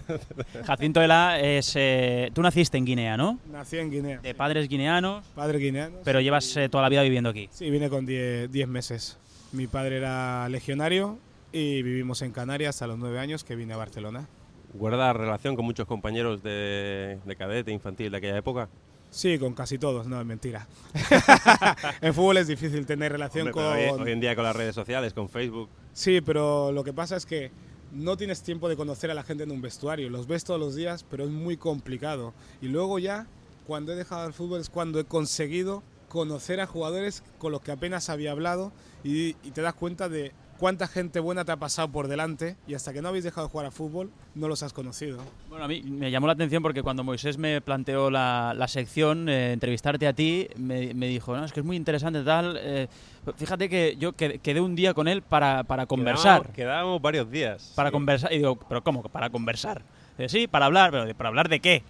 Jacinto 0.66 1.02
Ela 1.02 1.38
es. 1.40 1.74
Eh, 1.76 2.30
tú 2.32 2.40
naciste 2.40 2.78
en 2.78 2.86
Guinea, 2.86 3.16
¿no? 3.16 3.38
Nací 3.50 3.76
en 3.76 3.90
Guinea. 3.90 4.20
De 4.20 4.34
padres 4.34 4.66
guineanos. 4.66 5.26
Padres 5.34 5.60
guineanos. 5.60 6.00
Pero 6.04 6.20
llevas 6.20 6.56
eh, 6.56 6.70
toda 6.70 6.82
la 6.82 6.88
vida 6.88 7.02
viviendo 7.02 7.28
aquí. 7.28 7.48
Sí, 7.52 7.68
vine 7.70 7.90
con 7.90 8.06
10 8.06 8.50
meses. 8.66 9.18
Mi 9.52 9.66
padre 9.66 9.98
era 9.98 10.48
legionario 10.48 11.18
y 11.52 11.82
vivimos 11.82 12.22
en 12.22 12.32
Canarias 12.32 12.76
hasta 12.76 12.86
los 12.86 12.98
9 12.98 13.18
años 13.18 13.44
que 13.44 13.56
vine 13.56 13.74
a 13.74 13.76
Barcelona. 13.76 14.26
¿Guarda 14.72 15.12
relación 15.12 15.54
con 15.54 15.66
muchos 15.66 15.86
compañeros 15.86 16.42
de, 16.42 17.18
de 17.24 17.36
cadete 17.36 17.70
infantil 17.70 18.10
de 18.10 18.16
aquella 18.16 18.38
época? 18.38 18.68
Sí, 19.14 19.38
con 19.38 19.54
casi 19.54 19.78
todos, 19.78 20.08
no, 20.08 20.20
es 20.20 20.26
mentira. 20.26 20.66
en 22.00 22.12
fútbol 22.12 22.38
es 22.38 22.48
difícil 22.48 22.84
tener 22.84 23.12
relación 23.12 23.52
con... 23.52 23.62
Hoy, 23.62 24.10
en 24.10 24.18
día 24.18 24.34
con 24.34 24.42
las 24.42 24.56
redes 24.56 24.74
sociales, 24.74 25.14
con 25.14 25.28
Facebook. 25.28 25.68
Sí, 25.92 26.20
pero 26.20 26.72
lo 26.72 26.82
que 26.82 26.92
pasa 26.92 27.14
es 27.14 27.24
que 27.24 27.52
no 27.92 28.16
tienes 28.16 28.42
tiempo 28.42 28.68
de 28.68 28.76
conocer 28.76 29.12
a 29.12 29.14
la 29.14 29.22
gente 29.22 29.44
en 29.44 29.52
un 29.52 29.62
vestuario. 29.62 30.10
Los 30.10 30.26
ves 30.26 30.42
todos 30.42 30.58
los 30.58 30.74
días, 30.74 31.06
pero 31.08 31.22
es 31.22 31.30
muy 31.30 31.56
complicado. 31.56 32.34
Y 32.60 32.66
luego 32.66 32.98
ya, 32.98 33.28
cuando 33.68 33.92
he 33.92 33.96
dejado 33.96 34.26
el 34.26 34.32
fútbol, 34.32 34.60
es 34.60 34.68
cuando 34.68 34.98
he 34.98 35.04
conseguido 35.04 35.84
conocer 36.08 36.60
a 36.60 36.66
jugadores 36.66 37.22
con 37.38 37.52
los 37.52 37.60
que 37.60 37.70
apenas 37.70 38.10
había 38.10 38.32
hablado 38.32 38.72
y 39.04 39.34
te 39.34 39.62
das 39.62 39.74
cuenta 39.74 40.08
de 40.08 40.32
cuánta 40.58 40.86
gente 40.86 41.20
buena 41.20 41.44
te 41.44 41.52
ha 41.52 41.56
pasado 41.56 41.88
por 41.88 42.08
delante 42.08 42.56
y 42.66 42.74
hasta 42.74 42.92
que 42.92 43.02
no 43.02 43.08
habéis 43.08 43.24
dejado 43.24 43.46
de 43.46 43.50
jugar 43.52 43.66
a 43.66 43.70
fútbol 43.70 44.10
no 44.34 44.48
los 44.48 44.62
has 44.62 44.72
conocido. 44.72 45.18
Bueno, 45.48 45.64
a 45.64 45.68
mí 45.68 45.82
me 45.82 46.10
llamó 46.10 46.26
la 46.26 46.32
atención 46.32 46.62
porque 46.62 46.82
cuando 46.82 47.04
Moisés 47.04 47.38
me 47.38 47.60
planteó 47.60 48.10
la, 48.10 48.66
sección, 48.68 49.28
eh, 49.28 49.52
entrevistarte 49.52 50.06
a 50.06 50.12
ti, 50.12 50.48
me, 50.56 50.92
dijo, 50.94 51.36
no, 51.36 51.44
es 51.44 51.52
que 51.52 51.60
es 51.60 51.66
muy 51.66 51.76
interesante 51.76 52.22
tal. 52.22 52.58
Eh, 52.60 52.88
fíjate 53.36 53.68
que 53.68 53.96
yo 53.98 54.12
quedé 54.12 54.60
un 54.60 54.74
día 54.74 54.94
con 54.94 55.08
él 55.08 55.22
para, 55.22 55.64
para 55.64 55.86
conversar. 55.86 56.52
Quedábamos, 56.52 57.00
varios 57.00 57.30
días. 57.30 57.72
Para 57.74 57.90
conversar. 57.90 58.32
Y 58.32 58.38
digo, 58.38 58.56
¿pero 58.56 58.82
cómo? 58.82 59.02
Para 59.02 59.30
conversar 59.30 59.82
sí, 60.28 60.46
para 60.46 60.66
hablar, 60.66 60.90
pero 60.90 61.14
¿para 61.14 61.28
hablar 61.28 61.48
de 61.48 61.60
qué? 61.60 61.82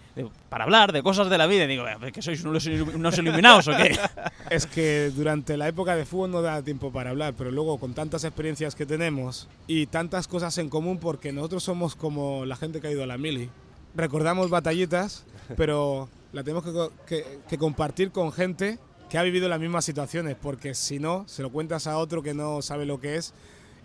para 0.48 0.64
hablar 0.64 0.92
de 0.92 1.02
cosas 1.02 1.28
de 1.28 1.38
la 1.38 1.46
vida. 1.46 1.66
Digo, 1.66 1.84
¿que 2.12 2.22
sois 2.22 2.44
unos, 2.44 2.66
iluminados 2.66 3.68
o 3.68 3.72
qué? 3.76 3.98
Es 4.50 4.66
que 4.66 5.10
durante 5.14 5.56
la 5.56 5.66
época 5.66 5.96
de 5.96 6.04
fútbol 6.04 6.30
no 6.30 6.42
da 6.42 6.62
tiempo 6.62 6.92
para 6.92 7.10
hablar, 7.10 7.34
pero 7.36 7.50
luego 7.50 7.78
con 7.78 7.94
tantas 7.94 8.24
experiencias 8.24 8.74
que 8.74 8.86
tenemos 8.86 9.48
y 9.66 9.86
tantas 9.86 10.28
cosas 10.28 10.56
en 10.58 10.68
común, 10.68 10.98
porque 10.98 11.32
nosotros 11.32 11.64
somos 11.64 11.96
como 11.96 12.44
la 12.44 12.56
gente 12.56 12.80
que 12.80 12.86
ha 12.86 12.90
ido 12.92 13.02
a 13.02 13.06
la 13.06 13.18
mili. 13.18 13.50
Recordamos 13.96 14.50
batallitas, 14.50 15.24
pero 15.56 16.08
la 16.32 16.44
tenemos 16.44 16.64
que 17.06 17.58
compartir 17.58 18.10
con 18.10 18.32
gente 18.32 18.78
que 19.08 19.18
ha 19.18 19.22
vivido 19.22 19.48
las 19.48 19.60
mismas 19.60 19.84
situaciones, 19.84 20.36
porque 20.40 20.74
si 20.74 20.98
no, 20.98 21.24
se 21.28 21.42
lo 21.42 21.50
cuentas 21.50 21.86
a 21.86 21.98
otro 21.98 22.22
que 22.22 22.34
no 22.34 22.62
sabe 22.62 22.86
lo 22.86 23.00
que 23.00 23.16
es 23.16 23.32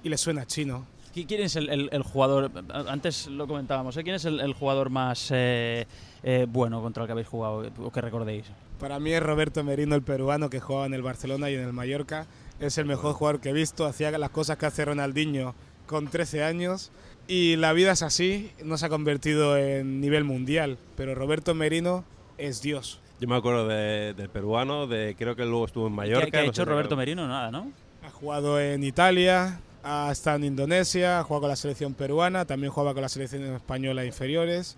y 0.03 0.09
le 0.09 0.17
suena 0.17 0.45
chino. 0.45 0.85
¿Quién 1.13 1.41
es 1.41 1.55
el, 1.55 2.03
jugador? 2.03 2.51
Antes 2.87 3.27
lo 3.27 3.47
comentábamos. 3.47 3.97
¿eh? 3.97 4.03
¿Quién 4.03 4.15
es 4.15 4.25
el, 4.25 4.53
jugador 4.53 4.89
más 4.89 5.29
eh, 5.31 5.85
eh, 6.23 6.45
bueno 6.49 6.81
contra 6.81 7.03
el 7.03 7.07
que 7.07 7.11
habéis 7.13 7.27
jugado 7.27 7.69
o 7.83 7.91
que 7.91 8.01
recordéis? 8.01 8.45
Para 8.79 8.99
mí 8.99 9.11
es 9.11 9.21
Roberto 9.21 9.63
Merino, 9.63 9.95
el 9.95 10.01
peruano 10.03 10.49
que 10.49 10.59
jugaba 10.59 10.85
en 10.85 10.93
el 10.93 11.01
Barcelona 11.01 11.49
y 11.49 11.55
en 11.55 11.61
el 11.61 11.73
Mallorca. 11.73 12.27
Es 12.59 12.77
el 12.77 12.85
mejor 12.85 13.13
jugador 13.13 13.41
que 13.41 13.49
he 13.49 13.53
visto. 13.53 13.85
Hacía 13.85 14.11
las 14.17 14.29
cosas 14.29 14.57
que 14.57 14.65
hace 14.65 14.85
Ronaldinho 14.85 15.55
con 15.85 16.07
13 16.07 16.43
años. 16.43 16.91
Y 17.27 17.57
la 17.57 17.73
vida 17.73 17.91
es 17.91 18.01
así, 18.01 18.51
no 18.63 18.77
se 18.77 18.85
ha 18.85 18.89
convertido 18.89 19.57
en 19.57 20.01
nivel 20.01 20.23
mundial. 20.23 20.77
Pero 20.95 21.13
Roberto 21.15 21.53
Merino 21.55 22.03
es 22.37 22.61
Dios. 22.61 22.99
Yo 23.19 23.27
me 23.27 23.35
acuerdo 23.35 23.67
de- 23.67 24.13
del 24.13 24.29
peruano, 24.29 24.87
de 24.87 25.15
creo 25.17 25.35
que 25.35 25.43
luego 25.45 25.65
estuvo 25.65 25.87
en 25.87 25.93
Mallorca. 25.93 26.25
¿Qué, 26.25 26.31
qué 26.31 26.37
ha 26.37 26.43
no 26.43 26.47
hecho 26.49 26.61
sé, 26.63 26.65
Roberto. 26.65 26.95
Merino? 26.95 27.27
Nada, 27.27 27.51
¿no? 27.51 27.71
Ha 28.05 28.09
jugado 28.09 28.59
en 28.61 28.83
Italia, 28.83 29.59
ha 29.83 30.09
estado 30.11 30.37
en 30.37 30.45
Indonesia, 30.45 31.19
ha 31.19 31.23
jugado 31.23 31.41
con 31.41 31.49
la 31.49 31.55
selección 31.55 31.93
peruana, 31.93 32.45
también 32.45 32.71
jugaba 32.71 32.93
con 32.93 33.01
la 33.01 33.09
selección 33.09 33.43
española 33.55 34.05
inferiores. 34.05 34.75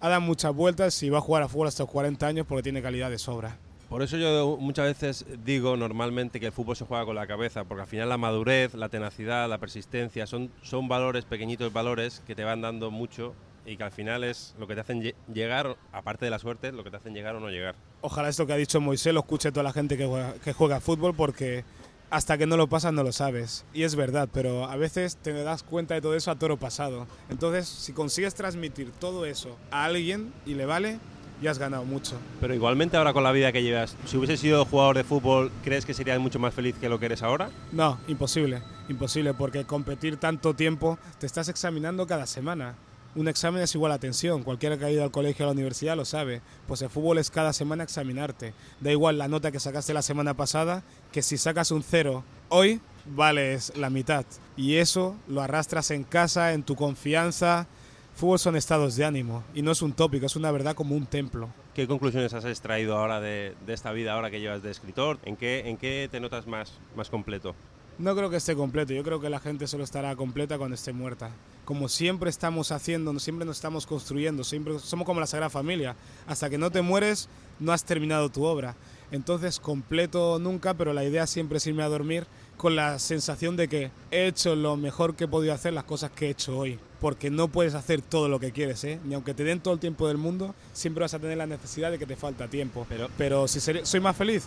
Ha 0.00 0.08
dado 0.08 0.20
muchas 0.20 0.54
vueltas 0.54 1.02
y 1.02 1.10
va 1.10 1.18
a 1.18 1.20
jugar 1.22 1.42
a 1.42 1.48
fútbol 1.48 1.68
hasta 1.68 1.82
los 1.84 1.90
40 1.90 2.26
años 2.26 2.46
porque 2.46 2.62
tiene 2.62 2.82
calidad 2.82 3.10
de 3.10 3.18
sobra. 3.18 3.56
Por 3.88 4.02
eso 4.02 4.16
yo 4.16 4.56
muchas 4.58 4.86
veces 4.86 5.24
digo 5.44 5.76
normalmente 5.76 6.40
que 6.40 6.46
el 6.46 6.52
fútbol 6.52 6.74
se 6.76 6.84
juega 6.84 7.04
con 7.04 7.14
la 7.14 7.26
cabeza, 7.26 7.64
porque 7.64 7.82
al 7.82 7.86
final 7.88 8.08
la 8.08 8.16
madurez, 8.18 8.74
la 8.74 8.88
tenacidad, 8.88 9.48
la 9.48 9.58
persistencia 9.58 10.26
son, 10.26 10.50
son 10.62 10.88
valores, 10.88 11.24
pequeñitos 11.24 11.72
valores 11.72 12.20
que 12.26 12.34
te 12.34 12.42
van 12.44 12.60
dando 12.62 12.90
mucho 12.90 13.32
y 13.64 13.76
que 13.76 13.84
al 13.84 13.92
final 13.92 14.24
es 14.24 14.54
lo 14.58 14.66
que 14.66 14.74
te 14.74 14.80
hacen 14.80 15.02
lle- 15.02 15.14
llegar, 15.32 15.76
aparte 15.92 16.24
de 16.24 16.30
la 16.32 16.38
suerte, 16.40 16.72
lo 16.72 16.82
que 16.84 16.90
te 16.90 16.96
hacen 16.96 17.14
llegar 17.14 17.36
o 17.36 17.40
no 17.40 17.48
llegar. 17.48 17.74
Ojalá 18.00 18.28
esto 18.28 18.46
que 18.46 18.52
ha 18.52 18.56
dicho 18.56 18.80
Moisés 18.80 19.14
lo 19.14 19.20
escuche 19.20 19.50
toda 19.52 19.62
la 19.64 19.72
gente 19.72 19.96
que 19.96 20.06
juega, 20.06 20.34
que 20.34 20.52
juega 20.52 20.80
fútbol 20.80 21.14
porque 21.14 21.64
hasta 22.10 22.38
que 22.38 22.46
no 22.46 22.56
lo 22.56 22.68
pasas 22.68 22.92
no 22.92 23.02
lo 23.02 23.12
sabes. 23.12 23.64
Y 23.74 23.82
es 23.82 23.94
verdad, 23.94 24.28
pero 24.32 24.64
a 24.66 24.76
veces 24.76 25.16
te 25.16 25.32
das 25.32 25.62
cuenta 25.62 25.94
de 25.94 26.00
todo 26.00 26.14
eso 26.14 26.30
a 26.30 26.38
toro 26.38 26.56
pasado. 26.56 27.06
Entonces, 27.28 27.68
si 27.68 27.92
consigues 27.92 28.34
transmitir 28.34 28.90
todo 28.92 29.26
eso 29.26 29.56
a 29.70 29.84
alguien 29.84 30.32
y 30.44 30.54
le 30.54 30.66
vale, 30.66 30.98
ya 31.42 31.50
has 31.50 31.58
ganado 31.58 31.84
mucho. 31.84 32.16
Pero 32.40 32.54
igualmente 32.54 32.96
ahora 32.96 33.12
con 33.12 33.24
la 33.24 33.32
vida 33.32 33.52
que 33.52 33.62
llevas, 33.62 33.96
si 34.06 34.16
hubieses 34.16 34.40
sido 34.40 34.64
jugador 34.64 34.96
de 34.96 35.04
fútbol, 35.04 35.50
¿crees 35.62 35.84
que 35.84 35.94
serías 35.94 36.18
mucho 36.18 36.38
más 36.38 36.54
feliz 36.54 36.76
que 36.76 36.88
lo 36.88 36.98
que 36.98 37.06
eres 37.06 37.22
ahora? 37.22 37.50
No, 37.72 37.98
imposible, 38.08 38.62
imposible, 38.88 39.34
porque 39.34 39.64
competir 39.64 40.16
tanto 40.16 40.54
tiempo 40.54 40.98
te 41.18 41.26
estás 41.26 41.48
examinando 41.48 42.06
cada 42.06 42.26
semana. 42.26 42.74
Un 43.16 43.28
examen 43.28 43.62
es 43.62 43.74
igual 43.74 43.92
a 43.92 43.98
tensión, 43.98 44.42
cualquiera 44.42 44.76
que 44.76 44.84
ha 44.84 44.90
ido 44.90 45.02
al 45.02 45.10
colegio 45.10 45.46
o 45.46 45.48
a 45.48 45.50
la 45.50 45.54
universidad 45.54 45.96
lo 45.96 46.04
sabe. 46.04 46.42
Pues 46.66 46.82
el 46.82 46.90
fútbol 46.90 47.16
es 47.16 47.30
cada 47.30 47.54
semana 47.54 47.82
examinarte. 47.82 48.52
Da 48.80 48.92
igual 48.92 49.16
la 49.16 49.26
nota 49.26 49.50
que 49.50 49.58
sacaste 49.58 49.94
la 49.94 50.02
semana 50.02 50.34
pasada, 50.34 50.82
que 51.12 51.22
si 51.22 51.38
sacas 51.38 51.70
un 51.70 51.82
cero 51.82 52.24
hoy, 52.50 52.78
vales 53.06 53.72
la 53.74 53.88
mitad. 53.88 54.26
Y 54.54 54.76
eso 54.76 55.16
lo 55.28 55.40
arrastras 55.40 55.90
en 55.92 56.04
casa, 56.04 56.52
en 56.52 56.62
tu 56.62 56.76
confianza. 56.76 57.66
Fútbol 58.14 58.38
son 58.38 58.54
estados 58.54 58.96
de 58.96 59.06
ánimo 59.06 59.44
y 59.54 59.62
no 59.62 59.72
es 59.72 59.80
un 59.80 59.94
tópico, 59.94 60.26
es 60.26 60.36
una 60.36 60.50
verdad 60.50 60.74
como 60.74 60.94
un 60.94 61.06
templo. 61.06 61.48
¿Qué 61.74 61.86
conclusiones 61.86 62.34
has 62.34 62.44
extraído 62.44 62.98
ahora 62.98 63.22
de, 63.22 63.54
de 63.64 63.72
esta 63.72 63.92
vida 63.92 64.12
ahora 64.12 64.30
que 64.30 64.40
llevas 64.40 64.62
de 64.62 64.70
escritor? 64.70 65.18
¿En 65.24 65.36
qué, 65.36 65.70
en 65.70 65.78
qué 65.78 66.06
te 66.10 66.20
notas 66.20 66.46
más, 66.46 66.74
más 66.94 67.08
completo? 67.08 67.54
No 67.98 68.14
creo 68.14 68.28
que 68.28 68.36
esté 68.36 68.54
completo, 68.54 68.92
yo 68.92 69.02
creo 69.02 69.20
que 69.20 69.30
la 69.30 69.40
gente 69.40 69.66
solo 69.66 69.84
estará 69.84 70.14
completa 70.16 70.58
cuando 70.58 70.74
esté 70.74 70.92
muerta. 70.92 71.30
Como 71.66 71.88
siempre 71.90 72.30
estamos 72.30 72.72
haciendo, 72.72 73.18
siempre 73.18 73.44
nos 73.44 73.56
estamos 73.56 73.86
construyendo, 73.86 74.44
siempre 74.44 74.78
somos 74.78 75.04
como 75.04 75.20
la 75.20 75.26
Sagrada 75.26 75.50
Familia. 75.50 75.96
Hasta 76.26 76.48
que 76.48 76.56
no 76.56 76.70
te 76.70 76.80
mueres, 76.80 77.28
no 77.60 77.72
has 77.72 77.84
terminado 77.84 78.30
tu 78.30 78.44
obra. 78.44 78.76
Entonces, 79.10 79.60
completo 79.60 80.38
nunca, 80.38 80.74
pero 80.74 80.94
la 80.94 81.04
idea 81.04 81.26
siempre 81.26 81.58
es 81.58 81.66
irme 81.66 81.82
a 81.82 81.88
dormir 81.88 82.24
con 82.56 82.74
la 82.76 82.98
sensación 83.00 83.56
de 83.56 83.68
que 83.68 83.90
he 84.10 84.26
hecho 84.28 84.54
lo 84.56 84.76
mejor 84.76 85.14
que 85.16 85.24
he 85.24 85.28
podido 85.28 85.52
hacer, 85.52 85.72
las 85.74 85.84
cosas 85.84 86.10
que 86.12 86.26
he 86.28 86.30
hecho 86.30 86.56
hoy. 86.56 86.78
Porque 87.00 87.30
no 87.30 87.48
puedes 87.48 87.74
hacer 87.74 88.00
todo 88.00 88.28
lo 88.28 88.38
que 88.40 88.52
quieres, 88.52 88.82
¿eh? 88.84 88.98
Ni 89.04 89.14
aunque 89.14 89.34
te 89.34 89.44
den 89.44 89.60
todo 89.60 89.74
el 89.74 89.80
tiempo 89.80 90.08
del 90.08 90.16
mundo, 90.16 90.54
siempre 90.72 91.02
vas 91.02 91.14
a 91.14 91.18
tener 91.18 91.36
la 91.36 91.46
necesidad 91.46 91.90
de 91.90 91.98
que 91.98 92.06
te 92.06 92.16
falta 92.16 92.48
tiempo. 92.48 92.86
Pero- 92.88 93.10
pero 93.18 93.48
si 93.48 93.58
seré- 93.60 93.84
soy 93.84 93.98
más 94.00 94.16
feliz, 94.16 94.44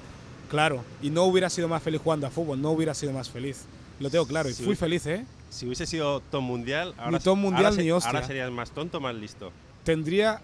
Claro, 0.50 0.84
y 1.00 1.12
no 1.12 1.26
hubiera 1.26 1.48
sido 1.48 1.68
más 1.68 1.84
feliz 1.84 2.02
jugando 2.04 2.26
a 2.26 2.32
fútbol, 2.32 2.60
no 2.60 2.72
hubiera 2.72 2.96
sido 2.96 3.14
más 3.14 3.30
feliz. 3.30 3.66
Lo 4.00 4.10
tengo 4.10 4.26
claro, 4.26 4.50
y 4.50 4.54
Sí. 4.54 4.64
fui 4.64 4.76
feliz, 4.76 5.06
¿eh? 5.06 5.24
Si 5.50 5.66
hubiese 5.66 5.86
sido 5.86 6.20
top 6.22 6.42
mundial, 6.42 6.94
ahora, 6.98 7.20
top 7.20 7.38
mundial 7.38 7.66
ahora, 7.66 7.76
se- 7.76 7.84
ni 7.84 7.92
hostia. 7.92 8.12
ahora 8.12 8.26
serías 8.26 8.52
más 8.52 8.72
tonto 8.72 9.00
más 9.00 9.16
listo. 9.16 9.52
Tendría 9.84 10.42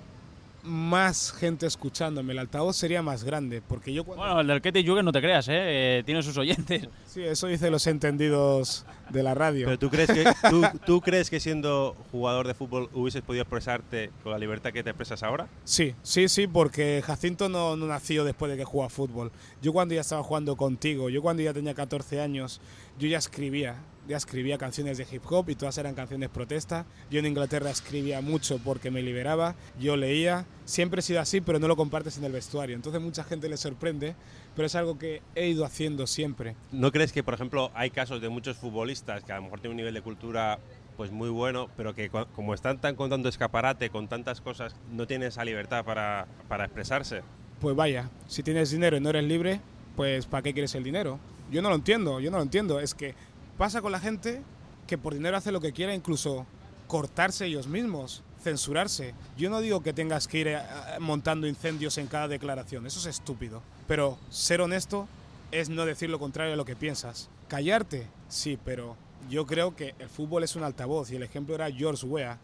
más 0.66 1.32
gente 1.32 1.68
escuchándome, 1.68 2.34
el 2.34 2.40
altavoz 2.40 2.76
sería 2.76 3.02
más 3.02 3.24
grande, 3.24 3.62
porque 3.62 3.94
yo 3.94 4.04
cuando... 4.04 4.24
Bueno, 4.26 4.42
el 4.42 4.48
del 4.48 4.62
Kete 4.62 4.84
no 4.84 5.12
te 5.12 5.22
creas, 5.22 5.48
¿eh? 5.48 5.54
Eh, 6.00 6.04
Tiene 6.06 6.24
sus 6.24 6.38
oyentes. 6.38 6.88
Sí, 7.06 7.22
eso 7.24 7.48
dicen 7.48 7.72
los 7.72 7.86
entendidos 7.88 8.86
de 9.10 9.24
la 9.24 9.34
radio. 9.36 9.68
Pero 9.68 9.80
¿tú 9.80 9.90
crees, 9.90 10.10
que, 10.12 10.26
tú, 10.50 10.64
tú 10.86 11.02
crees 11.02 11.30
que 11.30 11.40
siendo 11.40 11.96
jugador 12.12 12.48
de 12.48 12.54
fútbol 12.56 12.90
hubieses 12.94 13.22
podido 13.22 13.44
expresarte 13.44 14.10
con 14.24 14.32
la 14.32 14.40
libertad 14.40 14.72
que 14.74 14.84
te 14.84 14.90
expresas 14.90 15.22
ahora? 15.24 15.48
Sí, 15.64 15.94
sí, 16.02 16.28
sí, 16.28 16.48
porque 16.48 17.02
Jacinto 17.06 17.48
no, 17.48 17.76
no 17.76 17.86
nació 17.86 18.24
después 18.24 18.52
de 18.52 18.58
que 18.58 18.66
jugaba 18.66 18.90
fútbol. 18.90 19.32
Yo 19.62 19.72
cuando 19.72 19.94
ya 19.94 20.02
estaba 20.02 20.24
jugando 20.24 20.56
contigo, 20.58 21.10
yo 21.10 21.22
cuando 21.22 21.44
ya 21.44 21.54
tenía 21.54 21.74
14 21.76 22.22
años, 22.22 22.60
yo 23.00 23.08
ya 23.08 23.20
escribía, 23.20 23.76
ya 24.08 24.18
escribía 24.18 24.58
canciones 24.58 24.98
de 24.98 25.08
hip 25.10 25.24
hop 25.30 25.50
y 25.50 25.56
todas 25.56 25.78
eran 25.78 25.96
canciones 25.96 26.30
protesta. 26.30 26.86
Yo 27.10 27.20
en 27.20 27.26
Inglaterra 27.26 27.70
escribía 27.70 28.22
mucho 28.22 28.60
porque 28.64 28.92
me 28.92 29.02
liberaba, 29.02 29.56
yo 29.80 29.98
leía, 29.98 30.46
siempre 30.66 31.00
he 31.00 31.04
sido 31.04 31.20
así, 31.20 31.42
pero 31.42 31.60
no 31.60 31.68
lo 31.68 31.76
compartes 31.76 32.18
en 32.18 32.24
el 32.24 32.32
vestuario. 32.32 32.76
Entonces 32.76 33.02
mucha 33.02 33.24
gente 33.24 33.50
le 33.50 33.58
sorprende, 33.58 34.16
pero 34.56 34.66
es 34.66 34.76
algo 34.76 34.98
que 34.98 35.22
he 35.36 35.48
ido 35.48 35.66
haciendo 35.66 36.08
siempre. 36.08 36.56
¿No 36.72 36.92
crees 36.92 37.12
que, 37.12 37.24
por 37.24 37.34
ejemplo, 37.34 37.72
hay 37.74 37.90
casos 37.90 38.22
de 38.22 38.30
muchos 38.30 38.58
futbolistas 38.58 39.24
que 39.24 39.32
a 39.32 39.38
lo 39.38 39.44
mejor 39.44 39.60
tienen 39.60 39.74
un 39.74 39.78
nivel 39.78 39.94
de 39.94 40.02
cultura 40.02 40.60
pues 40.98 41.12
muy 41.12 41.30
bueno, 41.30 41.70
pero 41.76 41.94
que 41.94 42.10
como 42.10 42.54
están 42.54 42.80
tan 42.80 42.96
con 42.96 43.10
tanto 43.10 43.28
escaparate, 43.28 43.90
con 43.90 44.08
tantas 44.08 44.40
cosas, 44.40 44.76
no 44.92 45.06
tienen 45.08 45.28
esa 45.28 45.44
libertad 45.44 45.84
para, 45.84 46.26
para 46.48 46.66
expresarse? 46.66 47.22
Pues 47.60 47.76
vaya, 47.76 48.10
si 48.28 48.44
tienes 48.44 48.72
dinero 48.72 48.96
y 48.96 49.02
no 49.02 49.10
eres 49.10 49.26
libre, 49.26 49.60
pues 49.96 50.26
¿para 50.26 50.42
qué 50.44 50.54
quieres 50.54 50.74
el 50.76 50.84
dinero? 50.84 51.20
Yo 51.52 51.62
no 51.62 51.70
lo 51.70 51.76
entiendo, 51.76 52.20
yo 52.20 52.32
no 52.32 52.38
lo 52.38 52.44
entiendo. 52.44 52.80
Es 52.80 52.94
que 52.94 53.14
pasa 53.58 53.82
con 53.82 53.92
la 53.92 54.00
gente 54.00 54.42
que 54.88 54.98
por 54.98 55.14
dinero 55.14 55.38
hace 55.38 55.52
lo 55.52 55.62
que 55.62 55.74
quiera, 55.74 55.94
incluso 55.94 56.46
cortarse 56.88 57.46
ellos 57.46 57.68
mismos, 57.68 58.24
censurarse. 58.44 59.14
Yo 59.38 59.50
no 59.50 59.62
digo 59.62 59.82
que 59.82 59.94
tengas 59.94 60.28
que 60.28 60.38
ir 60.38 60.48
eh, 60.48 60.60
montando 61.00 61.48
incendios 61.48 61.98
en 61.98 62.08
cada 62.08 62.28
declaración, 62.28 62.86
eso 62.86 63.00
es 63.00 63.06
estúpido. 63.08 63.62
Pero 63.88 64.18
ser 64.30 64.62
honesto 64.62 65.08
es 65.52 65.70
no 65.70 65.86
decir 65.86 66.10
lo 66.10 66.20
contrario 66.20 66.54
a 66.54 66.58
lo 66.58 66.66
que 66.66 66.76
piensas. 66.76 67.30
Callarte, 67.48 68.08
sí, 68.30 68.60
pero 68.64 68.96
yo 69.30 69.46
creo 69.46 69.76
que 69.76 69.96
el 70.00 70.10
fútbol 70.10 70.44
es 70.44 70.56
un 70.56 70.64
altavoz 70.64 71.12
y 71.12 71.16
el 71.16 71.24
ejemplo 71.24 71.56
era 71.56 71.72
George 71.72 72.06
Weah. 72.06 72.38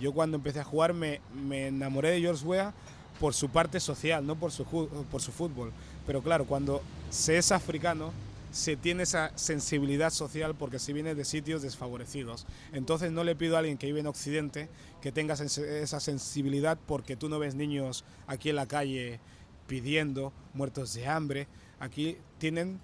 Yo 0.00 0.12
cuando 0.12 0.36
empecé 0.36 0.60
a 0.60 0.64
jugar 0.64 0.92
me, 0.92 1.20
me 1.34 1.68
enamoré 1.68 2.10
de 2.10 2.20
George 2.20 2.44
Weah 2.44 2.72
por 3.20 3.34
su 3.34 3.48
parte 3.48 3.78
social, 3.78 4.26
no 4.26 4.36
por 4.36 4.50
su, 4.50 4.64
por 4.64 5.20
su 5.20 5.30
fútbol. 5.30 5.72
Pero 6.06 6.22
claro, 6.22 6.44
cuando 6.46 6.82
se 7.10 7.38
es 7.38 7.52
africano, 7.52 8.12
se 8.54 8.76
tiene 8.76 9.02
esa 9.02 9.36
sensibilidad 9.36 10.10
social 10.10 10.54
porque 10.54 10.78
se 10.78 10.92
viene 10.92 11.16
de 11.16 11.24
sitios 11.24 11.60
desfavorecidos. 11.60 12.46
Entonces 12.72 13.10
no 13.10 13.24
le 13.24 13.34
pido 13.34 13.56
a 13.56 13.58
alguien 13.58 13.76
que 13.76 13.88
vive 13.88 13.98
en 13.98 14.06
Occidente 14.06 14.68
que 15.02 15.10
tenga 15.10 15.34
esa 15.34 16.00
sensibilidad 16.00 16.78
porque 16.86 17.16
tú 17.16 17.28
no 17.28 17.40
ves 17.40 17.56
niños 17.56 18.04
aquí 18.28 18.50
en 18.50 18.56
la 18.56 18.66
calle 18.66 19.18
pidiendo, 19.66 20.32
muertos 20.52 20.94
de 20.94 21.08
hambre. 21.08 21.48
Aquí 21.80 22.16
tienen, 22.38 22.78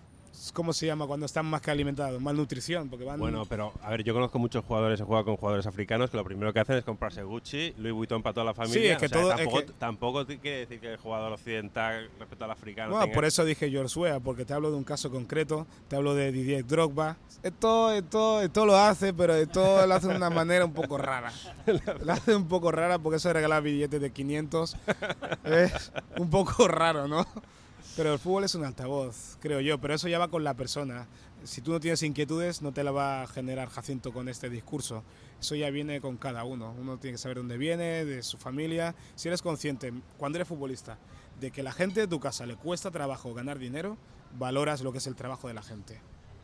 ¿cómo 0.54 0.72
se 0.72 0.86
llama? 0.86 1.06
Cuando 1.06 1.26
están 1.26 1.46
más 1.46 1.60
que 1.60 1.70
alimentados, 1.70 2.20
malnutrición, 2.20 2.88
porque 2.88 3.04
van... 3.04 3.18
Bueno, 3.20 3.44
pero 3.46 3.72
a 3.82 3.90
ver, 3.90 4.02
yo 4.04 4.14
conozco 4.14 4.38
muchos 4.38 4.64
jugadores 4.64 4.98
que 5.00 5.04
juegan 5.04 5.24
con 5.24 5.36
jugadores 5.36 5.66
africanos 5.66 6.10
que 6.10 6.16
lo 6.16 6.24
primero 6.24 6.52
que 6.52 6.60
hacen 6.60 6.76
es 6.76 6.84
comprarse 6.84 7.22
Gucci, 7.22 7.74
Louis 7.78 7.92
Vuitton 7.94 8.22
para 8.22 8.32
toda 8.34 8.46
la 8.46 8.54
familia. 8.54 8.92
es 8.94 8.98
que 8.98 9.06
O 9.06 9.08
sea, 9.08 9.20
todo- 9.20 9.30
es 9.32 9.36
tampoco, 9.36 9.58
que- 9.66 9.72
tampoco 9.78 10.26
quiere 10.26 10.58
decir 10.60 10.80
que 10.80 10.92
el 10.92 10.96
jugador 10.96 11.32
occidental 11.32 12.08
respecto 12.18 12.44
al 12.44 12.50
africano. 12.52 12.90
Bueno, 12.92 13.04
tenga- 13.06 13.14
por 13.14 13.24
eso 13.24 13.44
dije 13.44 13.70
George 13.70 13.98
Weah, 13.98 14.20
porque 14.20 14.44
te 14.44 14.54
hablo 14.54 14.70
de 14.70 14.76
un 14.76 14.84
caso 14.84 15.10
concreto, 15.10 15.66
te 15.88 15.96
hablo 15.96 16.14
de 16.14 16.32
Didier 16.32 16.66
Drogba. 16.66 17.16
Esto, 17.42 17.90
esto, 17.92 18.42
esto 18.42 18.66
lo 18.66 18.76
hace, 18.76 19.14
pero 19.14 19.34
esto 19.34 19.86
lo 19.86 19.94
hace 19.94 20.08
de 20.08 20.16
una 20.16 20.30
manera 20.30 20.64
un 20.64 20.72
poco 20.74 20.98
rara. 20.98 21.32
Lo 22.04 22.12
hace 22.12 22.34
un 22.34 22.48
poco 22.48 22.70
rara 22.70 22.98
porque 22.98 23.16
eso 23.16 23.28
de 23.28 23.34
regalar 23.34 23.62
billetes 23.62 24.00
de 24.00 24.10
500 24.10 24.76
es 25.44 25.92
un 26.18 26.28
poco 26.30 26.66
raro, 26.68 27.06
¿no? 27.08 27.26
Pero 28.00 28.14
el 28.14 28.18
fútbol 28.18 28.44
es 28.44 28.54
un 28.54 28.64
altavoz, 28.64 29.36
creo 29.40 29.60
yo, 29.60 29.78
pero 29.78 29.92
eso 29.92 30.08
ya 30.08 30.18
va 30.18 30.28
con 30.28 30.42
la 30.42 30.54
persona. 30.54 31.06
Si 31.44 31.60
tú 31.60 31.72
no 31.72 31.80
tienes 31.80 32.02
inquietudes, 32.02 32.62
no 32.62 32.72
te 32.72 32.82
la 32.82 32.92
va 32.92 33.20
a 33.20 33.26
generar 33.26 33.68
Jacinto 33.68 34.10
con 34.10 34.30
este 34.30 34.48
discurso. 34.48 35.04
Eso 35.38 35.54
ya 35.54 35.68
viene 35.68 36.00
con 36.00 36.16
cada 36.16 36.44
uno. 36.44 36.74
Uno 36.80 36.96
tiene 36.96 37.16
que 37.16 37.18
saber 37.18 37.36
dónde 37.36 37.58
viene, 37.58 38.06
de 38.06 38.22
su 38.22 38.38
familia. 38.38 38.94
Si 39.16 39.28
eres 39.28 39.42
consciente, 39.42 39.92
cuando 40.16 40.38
eres 40.38 40.48
futbolista, 40.48 40.96
de 41.40 41.50
que 41.50 41.62
la 41.62 41.72
gente 41.72 42.00
de 42.00 42.06
tu 42.08 42.20
casa 42.20 42.46
le 42.46 42.56
cuesta 42.56 42.90
trabajo 42.90 43.34
ganar 43.34 43.58
dinero, 43.58 43.98
valoras 44.38 44.80
lo 44.80 44.92
que 44.92 44.98
es 44.98 45.06
el 45.06 45.14
trabajo 45.14 45.48
de 45.48 45.52
la 45.52 45.62
gente. 45.62 46.00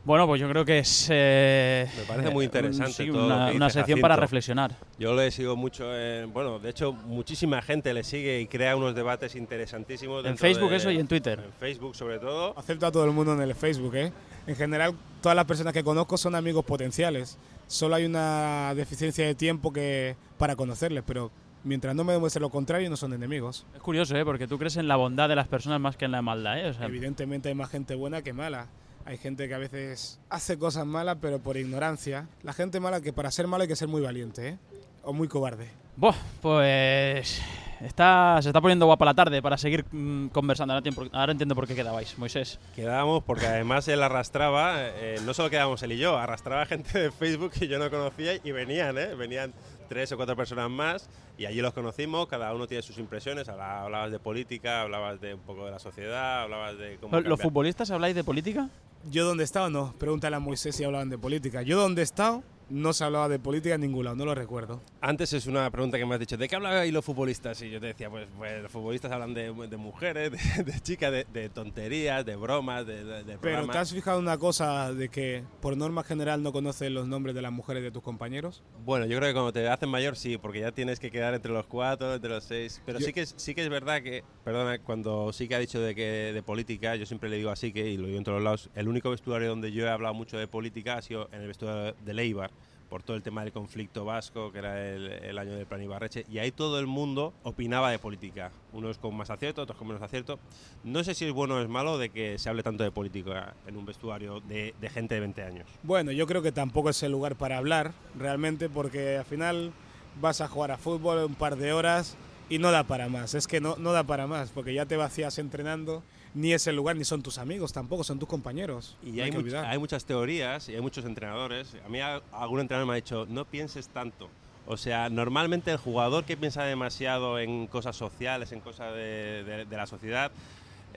Bueno, 0.07 0.27
pues 0.29 0.41
yo 0.41 0.49
creo 0.49 0.65
que 0.65 0.79
es. 0.79 1.09
eh, 1.11 1.89
Me 1.99 2.03
parece 2.05 2.31
muy 2.31 2.45
eh, 2.45 2.47
interesante 2.47 2.93
sí, 2.93 3.07
todo 3.09 3.19
lo 3.19 3.27
una, 3.27 3.51
que 3.51 3.57
una 3.57 3.67
dice 3.67 3.79
sección 3.81 4.01
para 4.01 4.15
Jacinto. 4.15 4.21
reflexionar. 4.27 4.77
Yo 5.01 5.15
le 5.17 5.31
sigo 5.33 5.57
mucho, 5.57 5.85
en- 5.99 6.33
bueno, 6.33 6.61
de 6.61 6.71
hecho 6.71 6.93
muchísima 6.93 7.61
gente 7.61 7.93
le 7.93 8.05
sigue 8.05 8.41
y 8.41 8.47
crea 8.47 8.77
unos 8.77 8.95
debates 8.95 9.35
interesantísimos. 9.35 10.25
En 10.25 10.39
Facebook 10.39 10.71
de- 10.71 10.77
eso 10.77 10.91
y 10.93 10.99
en 11.01 11.09
Twitter. 11.09 11.41
En 11.45 11.53
Facebook 11.59 11.97
sobre 11.97 12.21
todo. 12.21 12.57
Acepto 12.57 12.87
a 12.87 12.93
todo 12.93 13.05
el 13.05 13.11
mundo 13.11 13.33
en 13.35 13.41
el 13.43 13.55
Facebook, 13.57 13.97
¿eh? 13.97 14.13
En 14.47 14.55
general, 14.55 14.95
todas 15.21 15.35
las 15.35 15.45
personas 15.45 15.73
que 15.73 15.83
conozco 15.83 16.17
son 16.17 16.37
amigos 16.37 16.65
potenciales. 16.65 17.37
Solo 17.67 17.97
hay 17.97 18.05
una 18.05 18.73
deficiencia 18.77 19.27
de 19.27 19.35
tiempo 19.35 19.73
que 19.73 20.15
para 20.39 20.55
conocerles, 20.57 21.03
pero 21.07 21.31
Mientras 21.65 21.97
no 21.97 22.05
me 22.05 22.13
demuestre 22.13 22.41
lo 22.41 22.49
contrario, 22.49 22.89
no 22.89 22.97
son 22.97 23.13
enemigos. 23.13 23.67
Es 23.75 23.83
curioso, 23.83 24.17
¿eh? 24.17 24.25
porque 24.25 24.47
tú 24.47 24.57
crees 24.57 24.77
en 24.77 24.87
la 24.87 24.95
bondad 24.95 25.29
de 25.29 25.35
las 25.35 25.49
personas 25.49 25.81
más 25.81 25.97
que 25.97 26.05
en 26.05 26.13
la 26.13 26.23
maldad. 26.23 26.61
¿eh? 26.61 26.69
O 26.69 26.73
sea, 26.75 26.87
Evidentemente 26.87 27.49
hay 27.49 27.57
más 27.57 27.69
gente 27.71 27.97
buena 27.97 28.23
que 28.23 28.33
mala. 28.33 28.69
Hay 29.07 29.19
gente 29.19 29.47
que 29.49 29.55
a 29.55 29.59
veces 29.59 30.19
hace 30.31 30.59
cosas 30.59 30.85
malas, 30.85 31.19
pero 31.21 31.39
por 31.39 31.57
ignorancia. 31.57 32.27
La 32.43 32.53
gente 32.53 32.81
mala 32.81 33.01
que 33.01 33.13
para 33.13 33.31
ser 33.31 33.47
mala 33.47 33.63
hay 33.63 33.69
que 33.69 33.77
ser 33.77 33.87
muy 33.89 34.03
valiente, 34.03 34.49
¿eh? 34.49 34.59
O 35.05 35.13
muy 35.13 35.29
cobarde. 35.29 35.69
Buah, 35.97 36.15
pues 36.43 37.41
está, 37.81 38.39
se 38.43 38.49
está 38.49 38.61
poniendo 38.61 38.85
guapa 38.87 39.05
la 39.05 39.15
tarde 39.15 39.41
para 39.41 39.57
seguir 39.57 39.85
mm, 39.93 40.29
conversando. 40.29 40.75
Ahora, 40.75 40.83
tiempo- 40.83 41.07
ahora 41.13 41.31
entiendo 41.33 41.55
por 41.55 41.69
qué 41.69 41.75
quedabais, 41.77 42.19
Moisés. 42.19 42.59
Quedábamos 42.75 43.23
porque 43.23 43.47
además 43.47 43.87
él 43.89 44.03
arrastraba, 44.03 44.75
eh, 44.81 45.21
no 45.25 45.33
solo 45.35 45.51
quedábamos 45.51 45.83
él 45.85 45.93
y 45.93 45.99
yo, 45.99 46.19
arrastraba 46.19 46.67
gente 46.67 46.99
de 46.99 47.11
Facebook 47.13 47.53
que 47.53 47.69
yo 47.69 47.79
no 47.79 47.89
conocía 47.91 48.33
y 48.43 48.51
venían, 48.51 48.99
¿eh? 48.99 49.15
Venían 49.15 49.53
tres 49.89 50.11
o 50.11 50.17
cuatro 50.17 50.35
personas 50.35 50.69
más 50.69 51.09
y 51.39 51.47
allí 51.47 51.61
los 51.61 51.73
conocimos, 51.73 52.27
cada 52.27 52.53
uno 52.53 52.67
tiene 52.67 52.83
sus 52.83 52.99
impresiones, 52.99 53.49
habla- 53.49 53.83
hablabas 53.83 54.11
de 54.11 54.19
política, 54.19 54.83
hablabas 54.83 55.21
de 55.21 55.35
un 55.35 55.41
poco 55.41 55.65
de 55.65 55.71
la 55.71 55.79
sociedad, 55.79 56.43
hablabas 56.43 56.77
de 56.77 56.97
cómo... 57.01 57.15
¿Los 57.17 57.23
cambiar- 57.25 57.43
futbolistas 57.43 57.91
habláis 57.93 58.17
de 58.17 58.25
política? 58.25 58.69
Yo 59.11 59.25
donde 59.25 59.43
he 59.43 59.45
estado 59.45 59.71
no. 59.71 59.95
Pregúntale 59.99 60.37
a 60.37 60.41
Moisés 60.41 60.75
si 60.77 60.85
hablaban 60.85 61.09
de 61.09 61.19
política. 61.19 61.63
Yo 61.63 61.79
donde 61.79 62.03
he 62.03 62.05
estado 62.05 62.43
no 62.69 62.93
se 62.93 63.05
hablaba 63.05 63.29
de 63.29 63.39
política 63.39 63.75
en 63.77 63.81
ningún 63.83 64.05
lado, 64.05 64.17
no 64.17 64.25
lo 64.25 64.35
recuerdo. 64.35 64.83
Antes 65.01 65.33
es 65.33 65.47
una 65.47 65.71
pregunta 65.71 65.99
que 65.99 66.07
me 66.07 66.15
has 66.15 66.21
dicho, 66.21 66.37
¿de 66.37 66.49
qué 66.49 66.57
hablan 66.57 66.93
los 66.93 67.05
futbolistas? 67.05 67.61
Y 67.63 67.71
yo 67.71 67.81
te 67.81 67.87
decía, 67.87 68.11
pues, 68.11 68.27
pues 68.37 68.63
los 68.63 68.73
futbolistas 68.73 69.13
hablan 69.13 69.35
de, 69.35 69.53
de 69.53 69.77
mujeres, 69.77 70.33
de, 70.57 70.65
de 70.65 70.81
chicas, 70.81 71.13
de, 71.13 71.25
de 71.33 71.49
tonterías, 71.49 72.25
de 72.25 72.37
bromas, 72.37 72.87
de, 72.87 73.05
Pero 73.25 73.41
programas. 73.41 73.71
¿te 73.73 73.79
has 73.79 73.93
fijado 73.93 74.19
una 74.19 74.39
cosa 74.39 74.93
de 74.93 75.09
que 75.09 75.45
por 75.61 75.77
norma 75.77 76.03
general 76.03 76.43
no 76.43 76.53
conoces 76.53 76.91
los 76.91 77.07
nombres 77.07 77.35
de 77.35 77.43
las 77.43 77.53
mujeres 77.53 77.83
de 77.83 77.91
tus 77.91 78.03
compañeros? 78.03 78.63
Bueno, 78.85 79.07
yo 79.07 79.17
creo 79.19 79.31
que 79.31 79.35
cuando 79.35 79.53
te 79.53 79.69
hacen 79.69 79.89
mayor 79.89 80.17
sí, 80.17 80.37
porque 80.39 80.61
ya 80.61 80.73
tienes 80.73 80.99
que 81.01 81.11
quedar 81.11 81.35
entre 81.35 81.53
los 81.53 81.67
cuatro, 81.67 82.15
entre 82.15 82.31
los 82.31 82.45
seis. 82.45 82.83
Pero 82.85 82.99
Yo- 82.99 83.07
sí 83.07 83.13
que 83.13 83.21
es, 83.23 83.35
sí 83.37 83.55
que 83.55 83.63
es 83.63 83.69
verdad 83.69 84.03
que, 84.03 84.25
perdona, 84.45 84.79
cuando 84.81 85.33
sí 85.33 85.47
que 85.49 85.55
ha 85.55 85.59
dicho 85.59 85.81
de 85.81 85.95
que 85.95 86.33
de 86.35 86.43
política, 86.43 86.97
yo 86.97 87.07
siempre 87.07 87.29
le 87.29 87.37
digo 87.37 87.51
así 87.51 87.73
que 87.73 87.89
y 87.89 87.97
lo 87.97 88.07
digo 88.07 88.19
en 88.19 88.25
todos 88.25 88.37
los 88.39 88.45
lados. 88.45 88.71
El 88.75 88.89
único 88.89 89.11
vestuario 89.11 89.49
donde 89.49 89.73
yo 89.73 89.87
he 89.87 89.91
hablado 89.91 90.15
mucho 90.15 90.37
de 90.39 90.49
política 90.49 90.97
ha 90.97 91.03
sido 91.03 91.29
en 91.33 91.41
el 91.43 91.47
vestuario 91.49 91.95
de 92.05 92.15
Leibar 92.15 92.51
por 92.89 93.03
todo 93.03 93.17
el 93.17 93.23
tema 93.23 93.43
del 93.43 93.53
conflicto 93.53 94.05
vasco, 94.05 94.53
que 94.53 94.59
era 94.59 94.89
el, 94.89 95.07
el 95.07 95.39
año 95.39 95.55
del 95.55 95.67
plan 95.67 95.83
Ibarreche, 95.83 96.25
y 96.31 96.39
ahí 96.39 96.53
todo 96.53 96.79
el 96.79 96.87
mundo 96.87 97.35
opinaba 97.43 97.91
de 97.91 97.99
política, 97.99 98.53
unos 98.73 98.99
con 98.99 99.15
más 99.17 99.31
acierto, 99.31 99.63
otros 99.63 99.79
con 99.79 99.89
menos 99.89 100.03
acierto. 100.03 100.39
No 100.85 101.03
sé 101.05 101.15
si 101.15 101.25
es 101.25 101.33
bueno 101.33 101.57
o 101.57 101.61
es 101.61 101.69
malo 101.69 101.99
de 101.99 102.11
que 102.11 102.39
se 102.39 102.49
hable 102.49 102.63
tanto 102.63 102.85
de 102.85 102.91
política 102.91 103.55
en 103.67 103.77
un 103.77 103.85
vestuario 103.85 104.41
de, 104.41 104.75
de 104.81 104.91
gente 104.91 105.15
de 105.15 105.21
20 105.21 105.43
años. 105.43 105.69
Bueno, 105.83 106.13
yo 106.13 106.27
creo 106.27 106.43
que 106.43 106.53
tampoco 106.53 106.91
es 106.91 107.03
el 107.03 107.13
lugar 107.13 107.37
para 107.37 107.59
hablar, 107.59 107.93
realmente, 108.19 108.69
porque 108.69 109.17
al 109.19 109.25
final 109.25 109.73
vas 110.21 110.41
a 110.41 110.49
jugar 110.49 110.71
a 110.71 110.79
fútbol 110.79 111.25
un 111.25 111.35
par 111.35 111.57
de 111.57 111.73
horas 111.73 112.17
y 112.49 112.59
no 112.59 112.71
da 112.71 112.85
para 112.85 113.09
más. 113.09 113.35
Es 113.35 113.47
que 113.47 113.61
no, 113.61 113.77
no 113.77 113.93
da 113.93 114.05
para 114.05 114.27
más, 114.27 114.51
porque 114.51 114.75
ya 114.75 114.87
te 114.87 114.97
vacías 114.97 115.39
entrenando, 115.39 116.03
ni 116.37 116.53
es 116.53 116.67
el 116.67 116.77
lugar, 116.77 116.97
ni 116.97 117.05
son 117.05 117.23
tus 117.23 117.39
amigos 117.39 117.73
tampoco, 117.73 118.05
son 118.05 118.19
tus 118.19 118.29
compañeros. 118.29 118.97
Y 119.03 119.13
no 119.13 119.23
hay, 119.25 119.31
much- 119.33 119.79
muchas 119.79 120.05
teorías 120.05 120.69
y 120.69 120.75
hay 120.75 120.81
muchos 120.83 121.05
entrenadores. 121.05 121.75
A 121.85 121.89
mí 121.89 121.99
algún 122.01 122.61
entrenador 122.61 122.87
me 122.87 122.93
ha 122.93 122.97
dicho, 122.97 123.27
no 123.29 123.45
pienses 123.47 123.89
tanto. 123.89 124.29
O 124.67 124.77
sea, 124.77 125.09
normalmente 125.09 125.71
el 125.71 125.77
jugador 125.79 126.25
que 126.25 126.37
piensa 126.37 126.65
demasiado 126.65 127.39
en 127.39 127.67
cosas 127.69 127.97
sociales, 127.97 128.53
en 128.53 128.61
cosas 128.61 128.93
de, 128.95 129.45
de- 129.45 129.65
de 129.65 129.77
la 129.77 129.87
sociedad, 129.87 130.31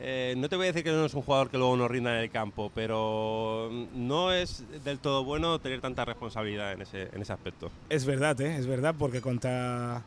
eh, 0.01 0.33
no 0.37 0.49
te 0.49 0.55
voy 0.55 0.65
a 0.65 0.67
decir 0.67 0.83
que 0.83 0.91
no 0.91 1.05
es 1.05 1.13
un 1.13 1.21
jugador 1.21 1.49
que 1.49 1.57
luego 1.57 1.75
no 1.77 1.87
rinda 1.87 2.15
en 2.17 2.23
el 2.23 2.29
campo, 2.31 2.71
pero 2.73 3.69
no 3.93 4.31
es 4.31 4.63
del 4.83 4.97
todo 4.99 5.23
bueno 5.23 5.59
tener 5.59 5.81
tanta 5.81 6.03
responsabilidad 6.05 6.71
en 6.73 6.81
ese, 6.81 7.09
en 7.13 7.21
ese 7.21 7.33
aspecto. 7.33 7.69
Es 7.89 8.05
verdad, 8.05 8.39
¿eh? 8.41 8.55
es 8.57 8.65
verdad, 8.65 8.95
porque 8.97 9.21
cuanta 9.21 10.03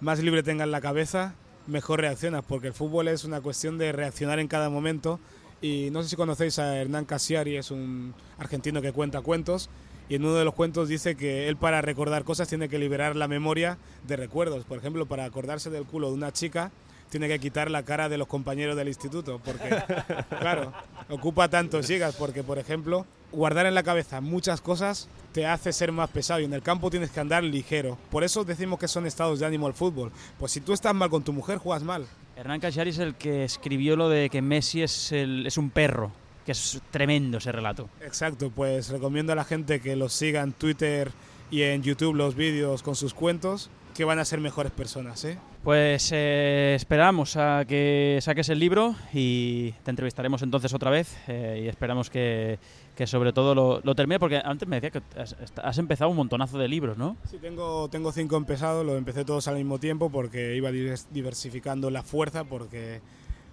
más 0.00 0.18
libre 0.20 0.42
tengas 0.42 0.68
la 0.68 0.80
cabeza, 0.80 1.34
mejor 1.66 2.00
reaccionas, 2.00 2.44
porque 2.46 2.68
el 2.68 2.74
fútbol 2.74 3.08
es 3.08 3.24
una 3.24 3.40
cuestión 3.40 3.78
de 3.78 3.92
reaccionar 3.92 4.38
en 4.38 4.48
cada 4.48 4.70
momento. 4.70 5.18
Y 5.60 5.88
no 5.90 6.02
sé 6.02 6.10
si 6.10 6.16
conocéis 6.16 6.58
a 6.58 6.76
Hernán 6.76 7.06
Casiari, 7.06 7.56
es 7.56 7.70
un 7.70 8.14
argentino 8.38 8.82
que 8.82 8.92
cuenta 8.92 9.22
cuentos, 9.22 9.70
y 10.08 10.14
en 10.14 10.24
uno 10.24 10.34
de 10.34 10.44
los 10.44 10.54
cuentos 10.54 10.88
dice 10.88 11.16
que 11.16 11.48
él 11.48 11.56
para 11.56 11.82
recordar 11.82 12.24
cosas 12.24 12.48
tiene 12.48 12.68
que 12.68 12.78
liberar 12.78 13.16
la 13.16 13.26
memoria 13.26 13.78
de 14.06 14.16
recuerdos. 14.16 14.64
Por 14.64 14.78
ejemplo, 14.78 15.06
para 15.06 15.24
acordarse 15.24 15.70
del 15.70 15.84
culo 15.84 16.08
de 16.08 16.14
una 16.14 16.32
chica, 16.32 16.70
tiene 17.10 17.28
que 17.28 17.38
quitar 17.38 17.70
la 17.70 17.82
cara 17.84 18.08
de 18.08 18.18
los 18.18 18.28
compañeros 18.28 18.76
del 18.76 18.88
instituto, 18.88 19.40
porque, 19.44 19.70
claro, 20.38 20.72
ocupa 21.08 21.48
tantos 21.48 21.86
gigas, 21.86 22.14
porque, 22.16 22.42
por 22.42 22.58
ejemplo, 22.58 23.06
guardar 23.32 23.66
en 23.66 23.74
la 23.74 23.82
cabeza 23.82 24.20
muchas 24.20 24.60
cosas 24.60 25.08
te 25.32 25.46
hace 25.46 25.72
ser 25.72 25.92
más 25.92 26.08
pesado 26.10 26.40
y 26.40 26.44
en 26.44 26.54
el 26.54 26.62
campo 26.62 26.88
tienes 26.90 27.10
que 27.10 27.20
andar 27.20 27.44
ligero. 27.44 27.98
Por 28.10 28.24
eso 28.24 28.42
decimos 28.44 28.78
que 28.78 28.88
son 28.88 29.06
estados 29.06 29.38
de 29.38 29.44
ánimo 29.46 29.66
el 29.68 29.74
fútbol. 29.74 30.10
Pues 30.38 30.52
si 30.52 30.60
tú 30.60 30.72
estás 30.72 30.94
mal 30.94 31.10
con 31.10 31.22
tu 31.22 31.32
mujer, 31.34 31.58
juegas 31.58 31.82
mal. 31.82 32.06
Hernán 32.36 32.60
Cachari 32.60 32.90
es 32.90 32.98
el 32.98 33.14
que 33.16 33.44
escribió 33.44 33.96
lo 33.96 34.08
de 34.08 34.30
que 34.30 34.40
Messi 34.40 34.82
es, 34.82 35.12
el- 35.12 35.46
es 35.46 35.58
un 35.58 35.68
perro, 35.70 36.10
que 36.46 36.52
es 36.52 36.80
tremendo 36.90 37.36
ese 37.38 37.52
relato. 37.52 37.88
Exacto, 38.00 38.50
pues 38.54 38.88
recomiendo 38.88 39.32
a 39.32 39.36
la 39.36 39.44
gente 39.44 39.80
que 39.80 39.94
los 39.96 40.14
siga 40.14 40.42
en 40.42 40.52
Twitter 40.52 41.10
y 41.50 41.62
en 41.62 41.82
YouTube 41.82 42.14
los 42.14 42.34
vídeos 42.34 42.82
con 42.82 42.96
sus 42.96 43.12
cuentos, 43.12 43.68
que 43.96 44.04
van 44.04 44.18
a 44.18 44.24
ser 44.24 44.40
mejores 44.40 44.72
personas, 44.72 45.24
¿eh? 45.24 45.38
Pues 45.64 46.10
eh, 46.12 46.74
esperamos 46.76 47.36
a 47.36 47.64
que 47.66 48.18
saques 48.20 48.48
el 48.50 48.58
libro 48.58 48.94
y 49.12 49.72
te 49.84 49.90
entrevistaremos 49.90 50.42
entonces 50.42 50.74
otra 50.74 50.90
vez 50.90 51.16
eh, 51.28 51.62
y 51.64 51.68
esperamos 51.68 52.10
que, 52.10 52.58
que 52.94 53.06
sobre 53.06 53.32
todo 53.32 53.54
lo, 53.54 53.80
lo 53.82 53.94
termine, 53.94 54.20
porque 54.20 54.40
antes 54.44 54.68
me 54.68 54.80
decía 54.80 54.90
que 54.90 55.02
has, 55.20 55.34
has 55.62 55.78
empezado 55.78 56.10
un 56.10 56.16
montonazo 56.18 56.58
de 56.58 56.68
libros, 56.68 56.98
¿no? 56.98 57.16
Sí, 57.28 57.38
tengo, 57.38 57.88
tengo 57.88 58.12
cinco 58.12 58.36
empezados, 58.36 58.84
los 58.84 58.98
empecé 58.98 59.24
todos 59.24 59.48
al 59.48 59.56
mismo 59.56 59.78
tiempo 59.78 60.10
porque 60.10 60.54
iba 60.54 60.70
divers- 60.70 61.06
diversificando 61.10 61.90
la 61.90 62.02
fuerza, 62.02 62.44
porque 62.44 63.00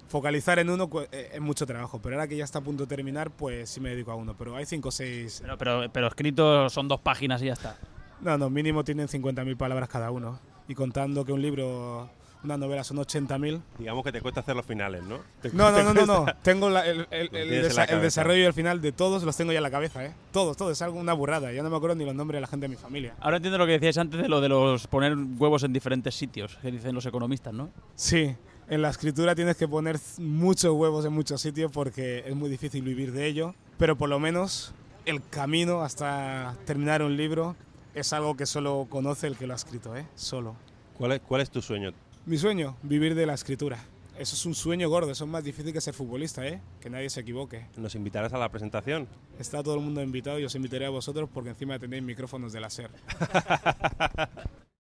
focalizar 0.10 0.60
en 0.60 0.69
uno 0.69 0.89
eh, 1.12 1.32
es 1.34 1.41
mucho 1.41 1.65
trabajo, 1.65 1.99
pero 2.03 2.15
ahora 2.15 2.27
que 2.27 2.36
ya 2.36 2.43
está 2.43 2.60
a 2.60 2.62
punto 2.63 2.84
de 2.84 2.95
terminar, 2.95 3.32
pues 3.32 3.69
sí 3.69 3.79
me 3.79 3.89
dedico 3.89 4.12
a 4.12 4.15
uno, 4.15 4.36
pero 4.38 4.56
hay 4.56 4.65
cinco 4.65 4.89
o 4.89 4.91
seis... 4.91 5.39
Pero, 5.41 5.58
pero, 5.58 5.91
pero 5.91 6.08
escrito 6.08 6.69
son 6.69 6.88
dos 6.88 6.99
páginas 6.99 7.41
y 7.41 7.45
ya 7.45 7.53
está. 7.53 7.77
No, 8.23 8.38
no, 8.38 8.49
mínimo 8.49 8.83
tienen 8.83 9.07
50.000 9.07 9.57
palabras 9.57 9.89
cada 9.89 10.12
uno, 10.12 10.39
y 10.67 10.75
contando 10.75 11.25
que 11.25 11.33
un 11.33 11.41
libro, 11.41 12.09
una 12.43 12.57
novela 12.57 12.83
son 12.83 12.97
80.000... 12.97 13.62
Digamos 13.79 14.03
que 14.03 14.12
te 14.12 14.21
cuesta 14.21 14.39
hacer 14.41 14.55
los 14.55 14.65
finales, 14.65 15.03
¿no? 15.03 15.19
No, 15.53 15.71
no, 15.71 15.83
no, 15.83 15.93
no, 15.93 16.05
no. 16.05 16.25
Tengo 16.43 16.69
la- 16.69 16.86
el, 16.88 17.05
el- 17.12 17.36
el 17.36 17.63
desa- 17.65 17.75
la 17.88 17.95
el 17.95 18.01
desarrollo 18.01 18.39
y 18.41 18.45
el 18.45 18.53
final 18.53 18.81
de 18.81 18.91
todos 18.91 19.23
los 19.23 19.36
tengo 19.36 19.51
ya 19.51 19.59
en 19.59 19.63
la 19.63 19.71
cabeza, 19.71 20.05
¿eh? 20.05 20.13
Todos, 20.31 20.55
todos. 20.57 20.71
Es 20.71 20.81
algo 20.81 20.99
una 20.99 21.13
burrada. 21.13 21.51
Ya 21.51 21.63
no 21.63 21.69
me 21.69 21.75
acuerdo 21.77 21.95
ni 21.95 22.05
los 22.05 22.15
nombres 22.15 22.38
de 22.38 22.41
la 22.41 22.47
gente 22.47 22.65
de 22.65 22.69
mi 22.69 22.75
familia. 22.75 23.13
Ahora 23.19 23.38
entiendo 23.38 23.57
lo 23.57 23.65
que 23.65 23.73
decíais 23.73 23.97
antes 23.97 24.21
de 24.21 24.27
lo 24.29 24.39
de 24.41 24.49
los 24.49 24.88
poner 24.88 25.15
huevos 25.38 25.63
en 25.63 25.73
diferentes 25.73 26.15
sitios, 26.15 26.57
que 26.62 26.71
dicen 26.71 26.95
los 26.95 27.05
economistas, 27.05 27.53
¿no? 27.53 27.69
Sí, 27.95 28.36
en 28.69 28.81
la 28.81 28.89
escritura 28.89 29.36
tienes 29.36 29.57
que 29.57 29.67
poner 29.67 29.97
muchos 30.17 30.73
huevos 30.73 31.05
en 31.05 31.12
muchos 31.13 31.41
sitios 31.41 31.71
porque 31.71 32.23
es 32.25 32.36
muy 32.36 32.49
difícil 32.49 32.83
vivir 32.83 33.12
de 33.12 33.25
ello. 33.25 33.55
Pero 33.77 33.97
por 33.97 34.07
lo 34.09 34.19
menos 34.19 34.73
el 35.05 35.21
camino 35.29 35.81
hasta 35.81 36.55
terminar 36.65 37.03
un 37.03 37.17
libro 37.17 37.55
es 37.93 38.13
algo 38.13 38.36
que 38.36 38.45
solo 38.45 38.88
conoce 38.89 39.27
el 39.27 39.38
que 39.38 39.47
lo 39.47 39.53
ha 39.53 39.56
escrito, 39.56 39.95
¿eh? 39.95 40.06
Solo. 40.15 40.56
¿Cuál 40.97 41.13
es, 41.13 41.21
¿Cuál 41.21 41.41
es 41.41 41.49
tu 41.49 41.62
sueño? 41.62 41.91
Mi 42.25 42.38
sueño, 42.38 42.75
vivir 42.84 43.15
de 43.15 43.25
la 43.25 43.34
escritura. 43.34 43.77
Eso 44.17 44.36
es 44.36 44.45
un 44.45 44.53
sueño 44.53 44.89
gordo, 44.89 45.12
eso 45.12 45.23
es 45.23 45.29
más 45.29 45.43
difícil 45.43 45.73
que 45.73 45.82
ser 45.82 45.93
futbolista, 45.93 46.45
¿eh? 46.47 46.62
Que 46.79 46.89
nadie 46.89 47.10
se 47.10 47.21
equivoque. 47.21 47.65
¿Nos 47.77 47.95
invitarás 47.95 48.32
a 48.34 48.38
la 48.38 48.49
presentación? 48.49 49.08
Está 49.39 49.63
todo 49.63 49.75
el 49.75 49.82
mundo 49.82 50.03
invitado 50.03 50.39
y 50.39 50.45
os 50.45 50.53
invitaré 50.53 50.86
a 50.86 50.89
vosotros 50.89 51.29
porque 51.34 51.49
encima 51.49 51.79
tenéis 51.79 52.03
micrófonos 52.03 52.53
de 52.53 52.60
láser. 52.60 52.91